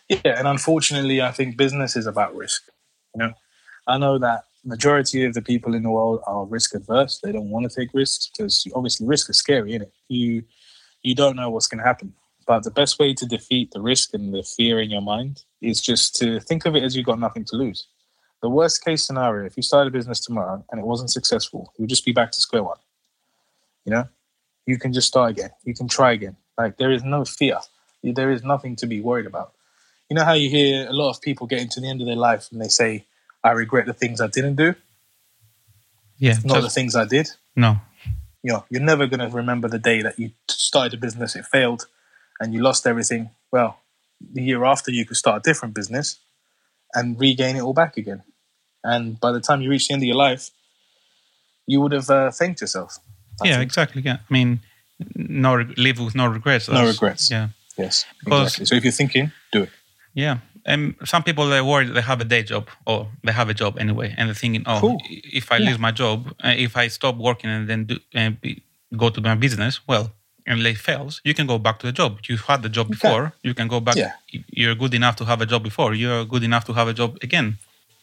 Yeah, 0.07 0.37
and 0.37 0.47
unfortunately, 0.47 1.21
I 1.21 1.31
think 1.31 1.57
business 1.57 1.95
is 1.95 2.05
about 2.05 2.35
risk. 2.35 2.61
You 3.15 3.19
know, 3.23 3.33
I 3.87 3.97
know 3.97 4.19
that 4.19 4.43
majority 4.63 5.23
of 5.25 5.33
the 5.33 5.41
people 5.41 5.73
in 5.73 5.83
the 5.83 5.89
world 5.89 6.21
are 6.27 6.45
risk 6.45 6.75
adverse. 6.75 7.19
They 7.23 7.31
don't 7.31 7.49
want 7.49 7.69
to 7.69 7.75
take 7.75 7.89
risks 7.93 8.29
because 8.29 8.67
obviously 8.75 9.07
risk 9.07 9.29
is 9.29 9.37
scary, 9.37 9.71
isn't 9.71 9.83
it? 9.83 9.93
You 10.07 10.43
you 11.01 11.15
don't 11.15 11.35
know 11.35 11.49
what's 11.49 11.67
going 11.67 11.79
to 11.79 11.85
happen. 11.85 12.13
But 12.47 12.63
the 12.63 12.71
best 12.71 12.99
way 12.99 13.13
to 13.13 13.25
defeat 13.25 13.71
the 13.71 13.81
risk 13.81 14.13
and 14.13 14.33
the 14.33 14.43
fear 14.43 14.79
in 14.79 14.89
your 14.91 15.01
mind 15.01 15.43
is 15.61 15.81
just 15.81 16.15
to 16.17 16.39
think 16.39 16.65
of 16.65 16.75
it 16.75 16.83
as 16.83 16.95
you've 16.95 17.05
got 17.05 17.19
nothing 17.19 17.45
to 17.45 17.55
lose. 17.55 17.87
The 18.41 18.49
worst 18.49 18.83
case 18.83 19.03
scenario, 19.03 19.45
if 19.45 19.57
you 19.57 19.63
started 19.63 19.87
a 19.93 19.97
business 19.97 20.19
tomorrow 20.19 20.63
and 20.69 20.79
it 20.79 20.85
wasn't 20.85 21.09
successful, 21.09 21.73
you'll 21.77 21.87
just 21.87 22.05
be 22.05 22.11
back 22.11 22.31
to 22.31 22.41
square 22.41 22.63
one. 22.63 22.77
You 23.85 23.93
know, 23.93 24.09
you 24.65 24.77
can 24.77 24.93
just 24.93 25.07
start 25.07 25.31
again. 25.31 25.49
You 25.63 25.73
can 25.73 25.87
try 25.87 26.11
again. 26.11 26.37
Like 26.57 26.77
there 26.77 26.91
is 26.91 27.03
no 27.03 27.25
fear. 27.25 27.59
There 28.03 28.31
is 28.31 28.43
nothing 28.43 28.75
to 28.77 28.85
be 28.85 29.01
worried 29.01 29.25
about. 29.25 29.53
You 30.09 30.15
know 30.15 30.23
how 30.23 30.33
you 30.33 30.49
hear 30.49 30.87
a 30.87 30.93
lot 30.93 31.09
of 31.09 31.21
people 31.21 31.47
getting 31.47 31.69
to 31.69 31.81
the 31.81 31.89
end 31.89 32.01
of 32.01 32.07
their 32.07 32.15
life 32.15 32.49
and 32.51 32.61
they 32.61 32.67
say, 32.67 33.05
"I 33.43 33.51
regret 33.51 33.85
the 33.87 33.93
things 33.93 34.21
I 34.21 34.27
didn't 34.27 34.55
do, 34.55 34.75
Yeah, 36.17 36.37
not 36.43 36.61
the 36.61 36.69
things 36.69 36.95
I 36.95 37.05
did." 37.05 37.31
no. 37.55 37.77
You 38.43 38.53
know, 38.53 38.65
you're 38.69 38.81
never 38.81 39.07
going 39.07 39.27
to 39.27 39.35
remember 39.35 39.67
the 39.67 39.79
day 39.79 40.03
that 40.03 40.19
you 40.19 40.29
started 40.47 40.93
a 40.93 40.97
business, 40.97 41.35
it 41.35 41.47
failed, 41.47 41.87
and 42.39 42.53
you 42.53 42.61
lost 42.61 42.85
everything. 42.85 43.31
Well, 43.51 43.79
the 44.21 44.43
year 44.43 44.63
after, 44.63 44.91
you 44.91 45.03
could 45.03 45.17
start 45.17 45.37
a 45.39 45.49
different 45.49 45.73
business 45.73 46.19
and 46.93 47.19
regain 47.19 47.55
it 47.55 47.61
all 47.61 47.73
back 47.73 47.97
again. 47.97 48.21
And 48.83 49.19
by 49.19 49.31
the 49.31 49.39
time 49.39 49.61
you 49.61 49.69
reach 49.71 49.87
the 49.87 49.95
end 49.95 50.03
of 50.03 50.07
your 50.07 50.15
life, 50.15 50.51
you 51.65 51.81
would 51.81 51.91
have 51.91 52.09
uh, 52.11 52.29
thanked 52.29 52.61
yourself. 52.61 52.99
I 53.41 53.47
yeah, 53.47 53.57
think. 53.57 53.63
exactly. 53.63 54.01
Yeah, 54.03 54.17
I 54.29 54.33
mean, 54.33 54.59
no 55.15 55.55
live 55.77 55.99
with 55.99 56.15
no 56.15 56.27
regrets. 56.27 56.67
No 56.69 56.85
regrets. 56.85 57.29
Yeah, 57.31 57.49
Yes, 57.77 58.05
exactly. 58.25 58.65
So 58.65 58.75
if 58.75 58.83
you're 58.83 58.91
thinking, 58.91 59.31
do 59.51 59.63
it. 59.63 59.69
yeah. 60.13 60.37
And 60.67 60.95
some 61.05 61.21
people 61.21 61.47
they 61.47 61.61
worry 61.61 61.85
they 61.85 62.01
have 62.01 62.21
a 62.21 62.25
day 62.25 62.41
job 62.41 62.69
or 62.87 63.07
they 63.23 63.31
have 63.31 63.49
a 63.49 63.53
job 63.53 63.77
anyway, 63.77 64.15
and 64.17 64.27
they're 64.27 64.33
thinking, 64.43 64.63
oh, 64.65 64.79
Cool. 64.79 64.97
if 65.09 65.51
I 65.51 65.57
Yeah. 65.57 65.69
lose 65.69 65.79
my 65.79 65.91
job, 65.91 66.33
uh, 66.43 66.53
if 66.57 66.75
I 66.75 66.87
stop 66.89 67.15
working 67.17 67.49
and 67.51 67.67
then 67.69 67.85
do, 67.85 67.99
and 68.13 68.39
be, 68.41 68.63
go 68.97 69.09
to 69.09 69.21
my 69.21 69.35
business, 69.35 69.79
well, 69.87 70.11
and 70.47 70.65
it 70.65 70.77
fails, 70.77 71.21
you 71.23 71.33
can 71.35 71.45
go 71.47 71.59
back 71.59 71.77
to 71.79 71.85
the 71.87 71.91
job. 71.91 72.17
You 72.27 72.37
had 72.37 72.63
the 72.63 72.69
job 72.69 72.87
before. 72.89 73.33
You 73.43 73.53
can 73.53 73.67
go 73.67 73.79
back. 73.79 73.95
Yeah. 73.95 74.13
You're 74.49 74.73
good 74.75 74.93
enough 74.95 75.15
to 75.17 75.25
have 75.25 75.39
a 75.41 75.45
job 75.45 75.61
before. 75.63 75.93
You're 75.93 76.25
good 76.25 76.43
enough 76.43 76.65
to 76.65 76.73
have 76.73 76.87
a 76.87 76.93
job 76.93 77.17
again. 77.21 77.57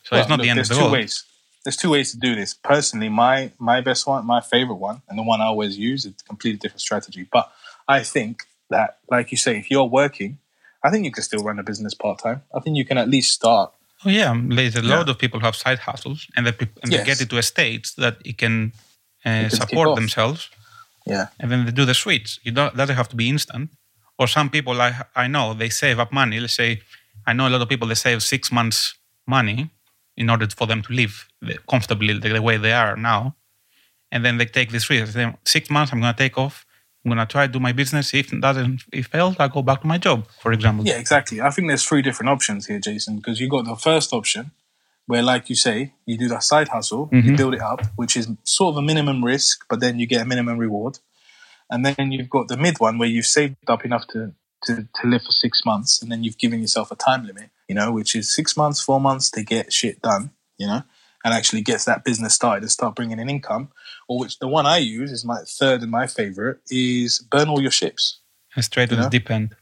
So 0.05 0.11
Well, 0.13 0.21
it's 0.21 0.29
not 0.29 0.39
look, 0.39 0.45
the 0.45 0.51
end 0.51 0.61
of 0.61 0.69
there's 0.69 0.69
the 0.69 0.75
two 0.77 0.81
world. 0.83 0.93
ways. 0.93 1.25
There's 1.65 1.77
two 1.77 1.91
ways 1.91 2.11
to 2.13 2.19
do 2.19 2.35
this. 2.35 2.55
Personally, 2.55 3.09
my 3.09 3.53
my 3.59 3.81
best 3.81 4.07
one, 4.07 4.27
my 4.27 4.41
favorite 4.41 4.81
one, 4.91 5.03
and 5.09 5.19
the 5.19 5.23
one 5.23 5.41
I 5.41 5.45
always 5.45 5.79
use, 5.79 6.05
it's 6.07 6.23
a 6.23 6.27
completely 6.27 6.59
different 6.59 6.81
strategy. 6.81 7.27
But 7.31 7.51
I 7.87 8.03
think 8.03 8.45
that, 8.71 8.99
like 9.11 9.31
you 9.31 9.37
say, 9.39 9.59
if 9.59 9.71
you're 9.71 9.85
working, 9.85 10.39
I 10.83 10.91
think 10.91 11.05
you 11.05 11.13
can 11.13 11.23
still 11.23 11.43
run 11.45 11.59
a 11.59 11.63
business 11.63 11.95
part 11.95 12.19
time. 12.19 12.43
I 12.55 12.61
think 12.61 12.77
you 12.77 12.85
can 12.85 12.99
at 12.99 13.09
least 13.09 13.33
start. 13.33 13.73
Oh 14.05 14.11
yeah, 14.11 14.35
there's 14.57 14.77
a 14.77 14.83
Yeah. 14.83 14.99
lot 14.99 15.09
of 15.09 15.17
people 15.19 15.39
who 15.41 15.47
have 15.47 15.57
side 15.57 15.79
hustles, 15.79 16.27
and 16.37 16.47
they 16.47 16.55
and 16.83 16.91
they 16.93 17.05
get 17.05 17.21
it 17.21 17.31
to 17.31 17.39
a 17.39 17.43
state 17.43 17.93
that 17.97 18.17
it 18.25 18.39
can 18.39 18.73
uh, 19.25 19.31
can 19.31 19.51
support 19.51 19.95
themselves, 19.95 20.51
Yeah, 21.07 21.27
and 21.39 21.51
then 21.51 21.65
they 21.65 21.73
do 21.73 21.85
the 21.85 21.95
switch. 21.95 22.41
You 22.43 22.53
don't 22.53 22.75
doesn't 22.77 22.97
have 22.97 23.09
to 23.09 23.17
be 23.17 23.29
instant. 23.29 23.71
Or 24.19 24.27
some 24.27 24.51
people 24.51 24.81
I 24.83 24.91
I 25.15 25.29
know 25.29 25.55
they 25.55 25.71
save 25.71 26.01
up 26.03 26.11
money. 26.13 26.41
Let's 26.41 26.55
say 26.55 26.81
I 27.27 27.33
know 27.35 27.47
a 27.47 27.51
lot 27.51 27.63
of 27.63 27.69
people 27.69 27.89
they 27.89 27.95
save 27.97 28.21
six 28.21 28.51
months 28.51 28.95
money 29.27 29.71
in 30.17 30.29
order 30.31 30.47
for 30.49 30.67
them 30.67 30.83
to 30.83 30.93
live 30.93 31.29
comfortably 31.69 32.19
the, 32.19 32.29
the 32.35 32.43
way 32.43 32.57
they 32.57 32.73
are 32.73 32.97
now, 32.97 33.35
and 34.11 34.25
then 34.25 34.39
they 34.39 34.47
take 34.47 34.71
this 34.71 34.89
risk. 34.91 35.13
Say, 35.13 35.35
Six 35.45 35.71
months, 35.71 35.93
I'm 35.93 36.01
going 36.01 36.13
to 36.13 36.19
take 36.19 36.37
off. 36.39 36.67
I'm 37.05 37.11
going 37.11 37.19
to 37.27 37.31
try 37.31 37.47
to 37.47 37.53
do 37.53 37.59
my 37.59 37.73
business. 37.73 38.15
If 38.15 38.33
it 38.33 38.41
doesn't, 38.41 38.83
if 38.93 39.07
fails, 39.09 39.37
I 39.41 39.49
go 39.49 39.63
back 39.63 39.81
to 39.81 39.87
my 39.89 39.99
job, 39.99 40.27
for 40.41 40.53
example. 40.53 40.87
yeah, 40.87 40.99
exactly. 40.99 41.41
I 41.41 41.51
think 41.51 41.67
there's 41.69 41.85
three 41.85 42.03
different 42.03 42.31
options 42.31 42.67
here, 42.67 42.79
Jason, 42.79 43.17
because 43.17 43.41
you 43.41 43.49
got 43.49 43.65
the 43.65 43.75
first 43.75 44.13
option 44.13 44.53
where, 45.07 45.23
like 45.23 45.49
you 45.51 45.57
say, 45.57 45.95
you 46.07 46.17
do 46.17 46.29
that 46.29 46.45
side 46.45 46.69
hustle, 46.69 47.09
you 47.11 47.23
Mhm. 47.23 47.37
build 47.37 47.55
it 47.55 47.61
up, 47.61 47.81
which 47.97 48.17
is 48.17 48.29
sort 48.45 48.75
of 48.75 48.77
a 48.77 48.83
minimum 48.83 49.25
risk, 49.25 49.65
but 49.69 49.81
then 49.81 49.99
you 49.99 50.07
get 50.07 50.21
a 50.23 50.25
minimum 50.25 50.59
reward. 50.59 51.01
And 51.69 51.85
then 51.85 52.13
you've 52.13 52.31
got 52.31 52.47
the 52.49 52.57
mid 52.57 52.79
one 52.79 52.99
where 52.99 53.09
you've 53.09 53.27
saved 53.27 53.57
up 53.67 53.85
enough 53.85 54.07
to, 54.09 54.33
to, 54.67 54.87
to 55.01 55.07
live 55.09 55.23
for 55.23 55.33
six 55.33 55.65
months, 55.65 56.01
and 56.03 56.13
then 56.13 56.23
you've 56.23 56.39
given 56.39 56.61
yourself 56.61 56.93
a 56.93 56.95
time 56.97 57.27
limit, 57.27 57.51
you 57.73 57.77
know, 57.81 57.91
which 57.91 58.15
is 58.15 58.31
six 58.31 58.55
months, 58.55 58.83
four 58.83 59.01
months 59.01 59.31
to 59.31 59.43
get 59.43 59.73
shit 59.73 60.03
done, 60.03 60.31
you 60.59 60.67
know, 60.67 60.83
and 61.25 61.33
actually 61.33 61.63
gets 61.63 61.87
that 61.87 62.05
business 62.05 62.35
started 62.35 62.63
and 62.63 62.71
start 62.71 62.95
bringing 62.95 63.19
in 63.19 63.31
income. 63.31 63.71
Or 64.09 64.19
which 64.21 64.39
the 64.41 64.47
one 64.57 64.67
I 64.67 64.77
use 64.77 65.11
is 65.11 65.25
my 65.25 65.39
third 65.59 65.81
and 65.81 65.91
my 65.91 66.07
favorite 66.07 66.59
is 66.69 67.19
burn 67.31 67.49
all 67.49 67.63
your 67.63 67.71
ships 67.71 68.21
And 68.55 68.63
straight 68.63 68.91
to 68.91 68.97
the 68.97 69.05
know? 69.05 69.09
deep 69.09 69.31
end. 69.31 69.57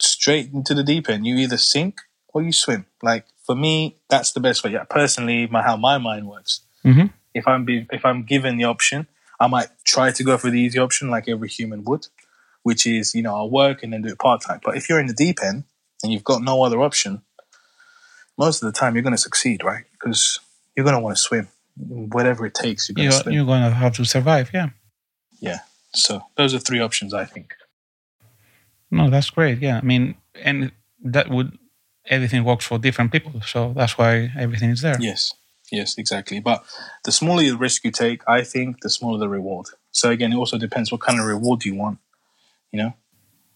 straight 0.00 0.52
into 0.54 0.72
the 0.72 0.82
deep 0.82 1.10
end. 1.10 1.26
You 1.26 1.36
either 1.36 1.58
sink 1.58 2.00
or 2.32 2.42
you 2.42 2.50
swim. 2.52 2.86
Like 3.02 3.26
for 3.46 3.54
me, 3.54 3.98
that's 4.08 4.32
the 4.32 4.40
best 4.40 4.64
way. 4.64 4.72
Yeah, 4.72 4.84
personally, 4.84 5.46
my 5.46 5.62
how 5.62 5.76
my 5.76 5.98
mind 5.98 6.26
works. 6.34 6.60
Mhm. 6.82 7.12
If 7.34 7.46
I'm 7.46 7.64
be, 7.66 7.86
if 7.92 8.04
I'm 8.06 8.22
given 8.24 8.56
the 8.56 8.64
option, 8.64 9.06
I 9.38 9.46
might 9.48 9.68
try 9.84 10.12
to 10.12 10.22
go 10.24 10.38
for 10.38 10.48
the 10.50 10.60
easy 10.64 10.78
option, 10.78 11.10
like 11.10 11.28
every 11.28 11.48
human 11.58 11.84
would, 11.84 12.06
which 12.62 12.86
is 12.86 13.14
you 13.14 13.22
know 13.22 13.34
I'll 13.36 13.50
work 13.50 13.82
and 13.82 13.92
then 13.92 14.00
do 14.02 14.08
it 14.08 14.18
part 14.18 14.40
time. 14.48 14.60
But 14.64 14.76
if 14.78 14.88
you're 14.88 15.00
in 15.04 15.08
the 15.12 15.20
deep 15.26 15.38
end 15.50 15.64
and 16.02 16.10
you've 16.12 16.24
got 16.32 16.42
no 16.42 16.62
other 16.66 16.80
option, 16.88 17.22
most 18.38 18.62
of 18.62 18.72
the 18.72 18.78
time 18.78 18.94
you're 18.94 19.02
going 19.02 19.14
to 19.14 19.18
succeed, 19.22 19.62
right? 19.64 19.84
Because 19.92 20.40
you're 20.76 20.84
going 20.84 20.96
to 20.96 21.00
want 21.00 21.16
to 21.16 21.22
swim, 21.22 21.48
whatever 21.76 22.46
it 22.46 22.54
takes. 22.54 22.88
You're 22.88 22.94
going 22.94 23.08
to 23.10 23.14
You're, 23.14 23.22
swim. 23.22 23.34
you're 23.34 23.46
going 23.46 23.62
to 23.62 23.70
have 23.70 23.94
to 23.96 24.04
survive. 24.04 24.50
Yeah. 24.52 24.70
Yeah. 25.40 25.58
So 25.94 26.22
those 26.36 26.54
are 26.54 26.58
three 26.58 26.80
options, 26.80 27.14
I 27.14 27.24
think. 27.24 27.54
No, 28.90 29.10
that's 29.10 29.30
great. 29.30 29.60
Yeah, 29.60 29.78
I 29.78 29.80
mean, 29.82 30.14
and 30.42 30.72
that 31.02 31.28
would 31.28 31.58
everything 32.06 32.44
works 32.44 32.64
for 32.66 32.78
different 32.78 33.10
people, 33.12 33.40
so 33.42 33.72
that's 33.74 33.96
why 33.98 34.30
everything 34.38 34.70
is 34.70 34.82
there. 34.82 34.96
Yes, 35.00 35.32
yes, 35.72 35.96
exactly. 35.98 36.38
But 36.40 36.64
the 37.04 37.12
smaller 37.12 37.42
the 37.42 37.56
risk 37.56 37.84
you 37.84 37.90
take, 37.90 38.22
I 38.28 38.42
think, 38.42 38.80
the 38.82 38.90
smaller 38.90 39.18
the 39.18 39.28
reward. 39.28 39.66
So 39.90 40.10
again, 40.10 40.32
it 40.32 40.36
also 40.36 40.58
depends 40.58 40.92
what 40.92 41.00
kind 41.00 41.18
of 41.18 41.26
reward 41.26 41.64
you 41.64 41.74
want. 41.74 41.98
You 42.72 42.78
know, 42.82 42.94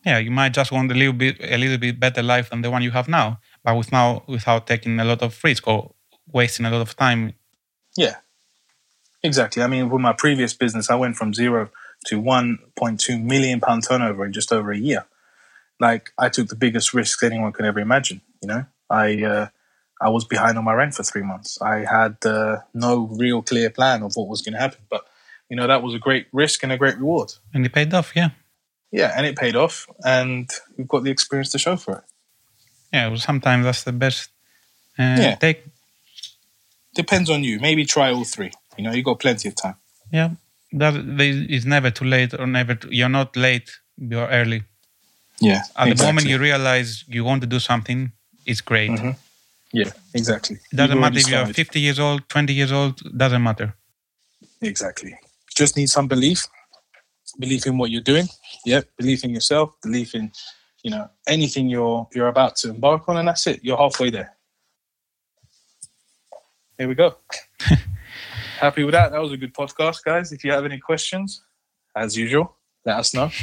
Yeah, 0.04 0.18
you 0.18 0.30
might 0.30 0.54
just 0.54 0.72
want 0.72 0.90
a 0.90 0.94
little 0.94 1.12
bit, 1.12 1.36
a 1.40 1.56
little 1.56 1.78
bit 1.78 1.98
better 2.00 2.22
life 2.22 2.50
than 2.50 2.62
the 2.62 2.70
one 2.70 2.82
you 2.82 2.92
have 2.92 3.08
now, 3.08 3.40
but 3.64 3.76
with 3.76 3.92
now 3.92 4.22
without 4.26 4.66
taking 4.66 4.98
a 5.00 5.04
lot 5.04 5.22
of 5.22 5.38
risk 5.44 5.66
or 5.66 5.94
wasting 6.32 6.66
a 6.66 6.70
lot 6.70 6.80
of 6.80 6.96
time. 6.96 7.34
yeah, 7.96 8.16
exactly. 9.22 9.62
I 9.62 9.66
mean, 9.66 9.90
with 9.90 10.00
my 10.00 10.12
previous 10.12 10.54
business, 10.54 10.90
I 10.90 10.96
went 10.96 11.16
from 11.16 11.34
zero 11.34 11.70
to 12.06 12.20
1.2 12.20 13.22
million 13.22 13.60
pound 13.60 13.84
turnover 13.84 14.24
in 14.24 14.32
just 14.32 14.52
over 14.52 14.72
a 14.72 14.78
year. 14.78 15.06
Like 15.80 16.10
I 16.18 16.28
took 16.28 16.48
the 16.48 16.56
biggest 16.56 16.94
risks 16.94 17.22
anyone 17.22 17.52
could 17.52 17.64
ever 17.64 17.80
imagine. 17.80 18.20
You 18.42 18.48
know, 18.48 18.66
I 18.90 19.22
uh, 19.22 19.48
I 20.00 20.10
was 20.10 20.24
behind 20.24 20.58
on 20.58 20.64
my 20.64 20.74
rent 20.74 20.94
for 20.94 21.02
three 21.02 21.22
months. 21.22 21.60
I 21.60 21.84
had 21.84 22.16
uh, 22.24 22.58
no 22.74 23.08
real 23.12 23.42
clear 23.42 23.70
plan 23.70 24.02
of 24.02 24.12
what 24.14 24.28
was 24.28 24.42
going 24.42 24.54
to 24.54 24.60
happen, 24.60 24.80
but 24.90 25.06
you 25.48 25.56
know 25.56 25.66
that 25.66 25.82
was 25.82 25.94
a 25.94 25.98
great 25.98 26.26
risk 26.32 26.62
and 26.62 26.72
a 26.72 26.76
great 26.76 26.96
reward. 26.96 27.32
And 27.54 27.64
it 27.64 27.72
paid 27.72 27.94
off. 27.94 28.12
Yeah, 28.14 28.30
Yeah, 28.90 29.12
and 29.16 29.26
it 29.26 29.36
paid 29.36 29.54
off, 29.54 29.86
and 30.04 30.48
we've 30.76 30.88
got 30.88 31.04
the 31.04 31.10
experience 31.10 31.50
to 31.52 31.58
show 31.58 31.76
for 31.76 31.98
it. 31.98 32.04
Yeah. 32.92 33.08
Well, 33.08 33.18
sometimes 33.18 33.64
that's 33.64 33.84
the 33.84 33.92
best. 33.92 34.30
Uh, 34.98 35.16
Yeah. 35.18 35.34
Take. 35.36 35.64
Depends 36.94 37.30
on 37.30 37.44
you. 37.44 37.60
Maybe 37.60 37.84
try 37.84 38.10
all 38.12 38.24
three. 38.24 38.50
You 38.76 38.84
know, 38.84 38.92
you 38.92 39.02
got 39.02 39.18
plenty 39.20 39.48
of 39.48 39.54
time. 39.54 39.74
Yeah. 40.12 40.30
That 40.72 40.94
is 41.54 41.64
never 41.64 41.90
too 41.90 42.04
late 42.04 42.34
or 42.34 42.46
never. 42.46 42.74
Too, 42.74 42.88
you're 42.90 43.08
not 43.08 43.36
late. 43.36 43.70
You're 43.96 44.28
early. 44.28 44.64
Yeah. 45.40 45.62
At 45.76 45.96
the 45.96 46.04
moment 46.04 46.26
you 46.26 46.38
realize 46.38 47.04
you 47.08 47.24
want 47.24 47.40
to 47.42 47.46
do 47.46 47.60
something, 47.60 48.12
it's 48.44 48.60
great. 48.60 48.90
Mhm. 48.90 49.16
Yeah, 49.72 49.90
exactly. 50.14 50.56
It 50.72 50.76
doesn't 50.76 50.96
You've 50.96 51.00
matter 51.00 51.18
if 51.18 51.28
you're 51.28 51.38
started. 51.40 51.56
50 51.56 51.80
years 51.80 51.98
old, 51.98 52.28
20 52.28 52.52
years 52.54 52.72
old. 52.72 53.00
Doesn't 53.16 53.42
matter. 53.42 53.74
Exactly. 54.60 55.14
Just 55.54 55.76
need 55.76 55.88
some 55.88 56.08
belief. 56.08 56.46
Belief 57.38 57.66
in 57.66 57.76
what 57.78 57.90
you're 57.90 58.00
doing. 58.12 58.28
Yep. 58.64 58.88
Belief 58.96 59.24
in 59.24 59.30
yourself. 59.30 59.74
Belief 59.82 60.14
in, 60.14 60.32
you 60.88 60.94
know, 60.96 61.10
anything 61.26 61.68
you're 61.68 62.08
you're 62.14 62.28
about 62.28 62.56
to 62.56 62.70
embark 62.70 63.06
on, 63.08 63.18
and 63.18 63.28
that's 63.28 63.46
it. 63.46 63.60
You're 63.62 63.76
halfway 63.76 64.08
there. 64.08 64.34
Here 66.78 66.88
we 66.88 66.94
go. 66.94 67.16
Happy 68.60 68.84
with 68.84 68.94
that. 68.94 69.12
That 69.12 69.20
was 69.20 69.32
a 69.32 69.36
good 69.36 69.52
podcast, 69.52 70.02
guys. 70.04 70.32
If 70.32 70.44
you 70.44 70.52
have 70.52 70.64
any 70.64 70.78
questions, 70.78 71.42
as 71.94 72.16
usual, 72.16 72.56
let 72.84 72.96
us 72.98 73.14
know. 73.14 73.30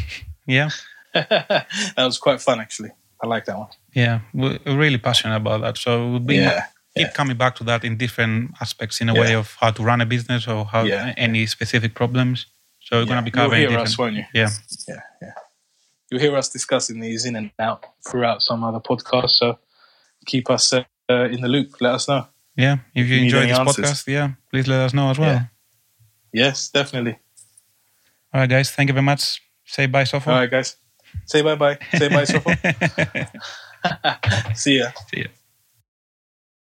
Yeah. 0.48 0.70
that 1.14 1.96
was 1.98 2.20
quite 2.20 2.40
fun, 2.40 2.60
actually. 2.60 2.92
I 3.24 3.26
like 3.26 3.46
that 3.46 3.58
one. 3.58 3.70
Yeah, 3.96 4.20
we're 4.32 4.60
really 4.68 5.00
passionate 5.00 5.38
about 5.38 5.62
that. 5.62 5.76
So 5.78 6.08
we'll 6.12 6.20
be 6.20 6.36
Yeah, 6.36 6.66
keep 6.96 7.08
yeah. 7.08 7.12
coming 7.14 7.36
back 7.36 7.56
to 7.56 7.64
that 7.64 7.84
in 7.84 7.98
different 7.98 8.52
aspects, 8.62 9.02
in 9.02 9.10
a 9.10 9.14
Yeah. 9.16 9.22
way 9.22 9.34
of 9.34 9.56
how 9.60 9.72
to 9.72 9.82
run 9.84 10.02
a 10.02 10.06
business 10.06 10.48
or 10.48 10.66
how 10.66 10.84
any 11.18 11.48
specific 11.48 11.96
problems. 11.96 12.46
So 12.80 12.98
we're 12.98 13.02
Yeah. 13.02 13.08
gonna 13.10 13.22
be 13.24 13.32
covering 13.32 13.62
different. 13.62 13.88
us, 13.88 13.98
won't 13.98 14.16
you? 14.18 14.26
Yeah, 14.36 14.50
yeah. 14.88 15.02
You'll 16.16 16.22
hear 16.22 16.38
us 16.38 16.48
discussing 16.48 17.02
these 17.02 17.26
in 17.26 17.36
and 17.36 17.52
out 17.60 17.86
throughout 18.08 18.42
some 18.42 18.64
other 18.64 18.80
podcasts. 18.80 19.32
So 19.32 19.60
keep 20.26 20.50
us 20.50 20.72
uh, 20.72 20.86
in 21.10 21.42
the 21.42 21.50
loop. 21.50 21.74
Let 21.82 21.96
us 21.96 22.08
know. 22.08 22.26
yeah. 22.56 22.78
If 22.94 23.08
you 23.08 23.18
you 23.18 23.24
enjoy 23.24 23.48
this 23.48 23.60
answers. 23.60 23.86
podcast, 23.86 24.08
yeah, 24.08 24.32
please 24.50 24.66
let 24.66 24.80
us 24.80 24.94
know 24.94 25.10
as 25.10 25.20
well. 25.20 25.34
Yeah. 25.34 25.46
Yes, 26.32 26.70
definitely. 26.70 27.20
All 28.34 28.40
right, 28.40 28.50
guys. 28.50 28.72
Thank 28.72 28.88
you 28.88 28.94
very 28.94 29.04
much. 29.04 29.42
Say 29.66 29.88
bye, 29.88 30.06
Sofo 30.06 30.28
All 30.28 30.40
right, 30.40 30.50
guys. 30.50 30.78
Say 31.26 31.42
bye 31.42 31.56
bye. 31.56 31.78
Say 31.98 32.08
bye, 32.08 32.24
Sofo. 32.24 32.56
See 34.56 34.80
ya. 34.80 34.92
See 35.12 35.20
ya. 35.20 35.28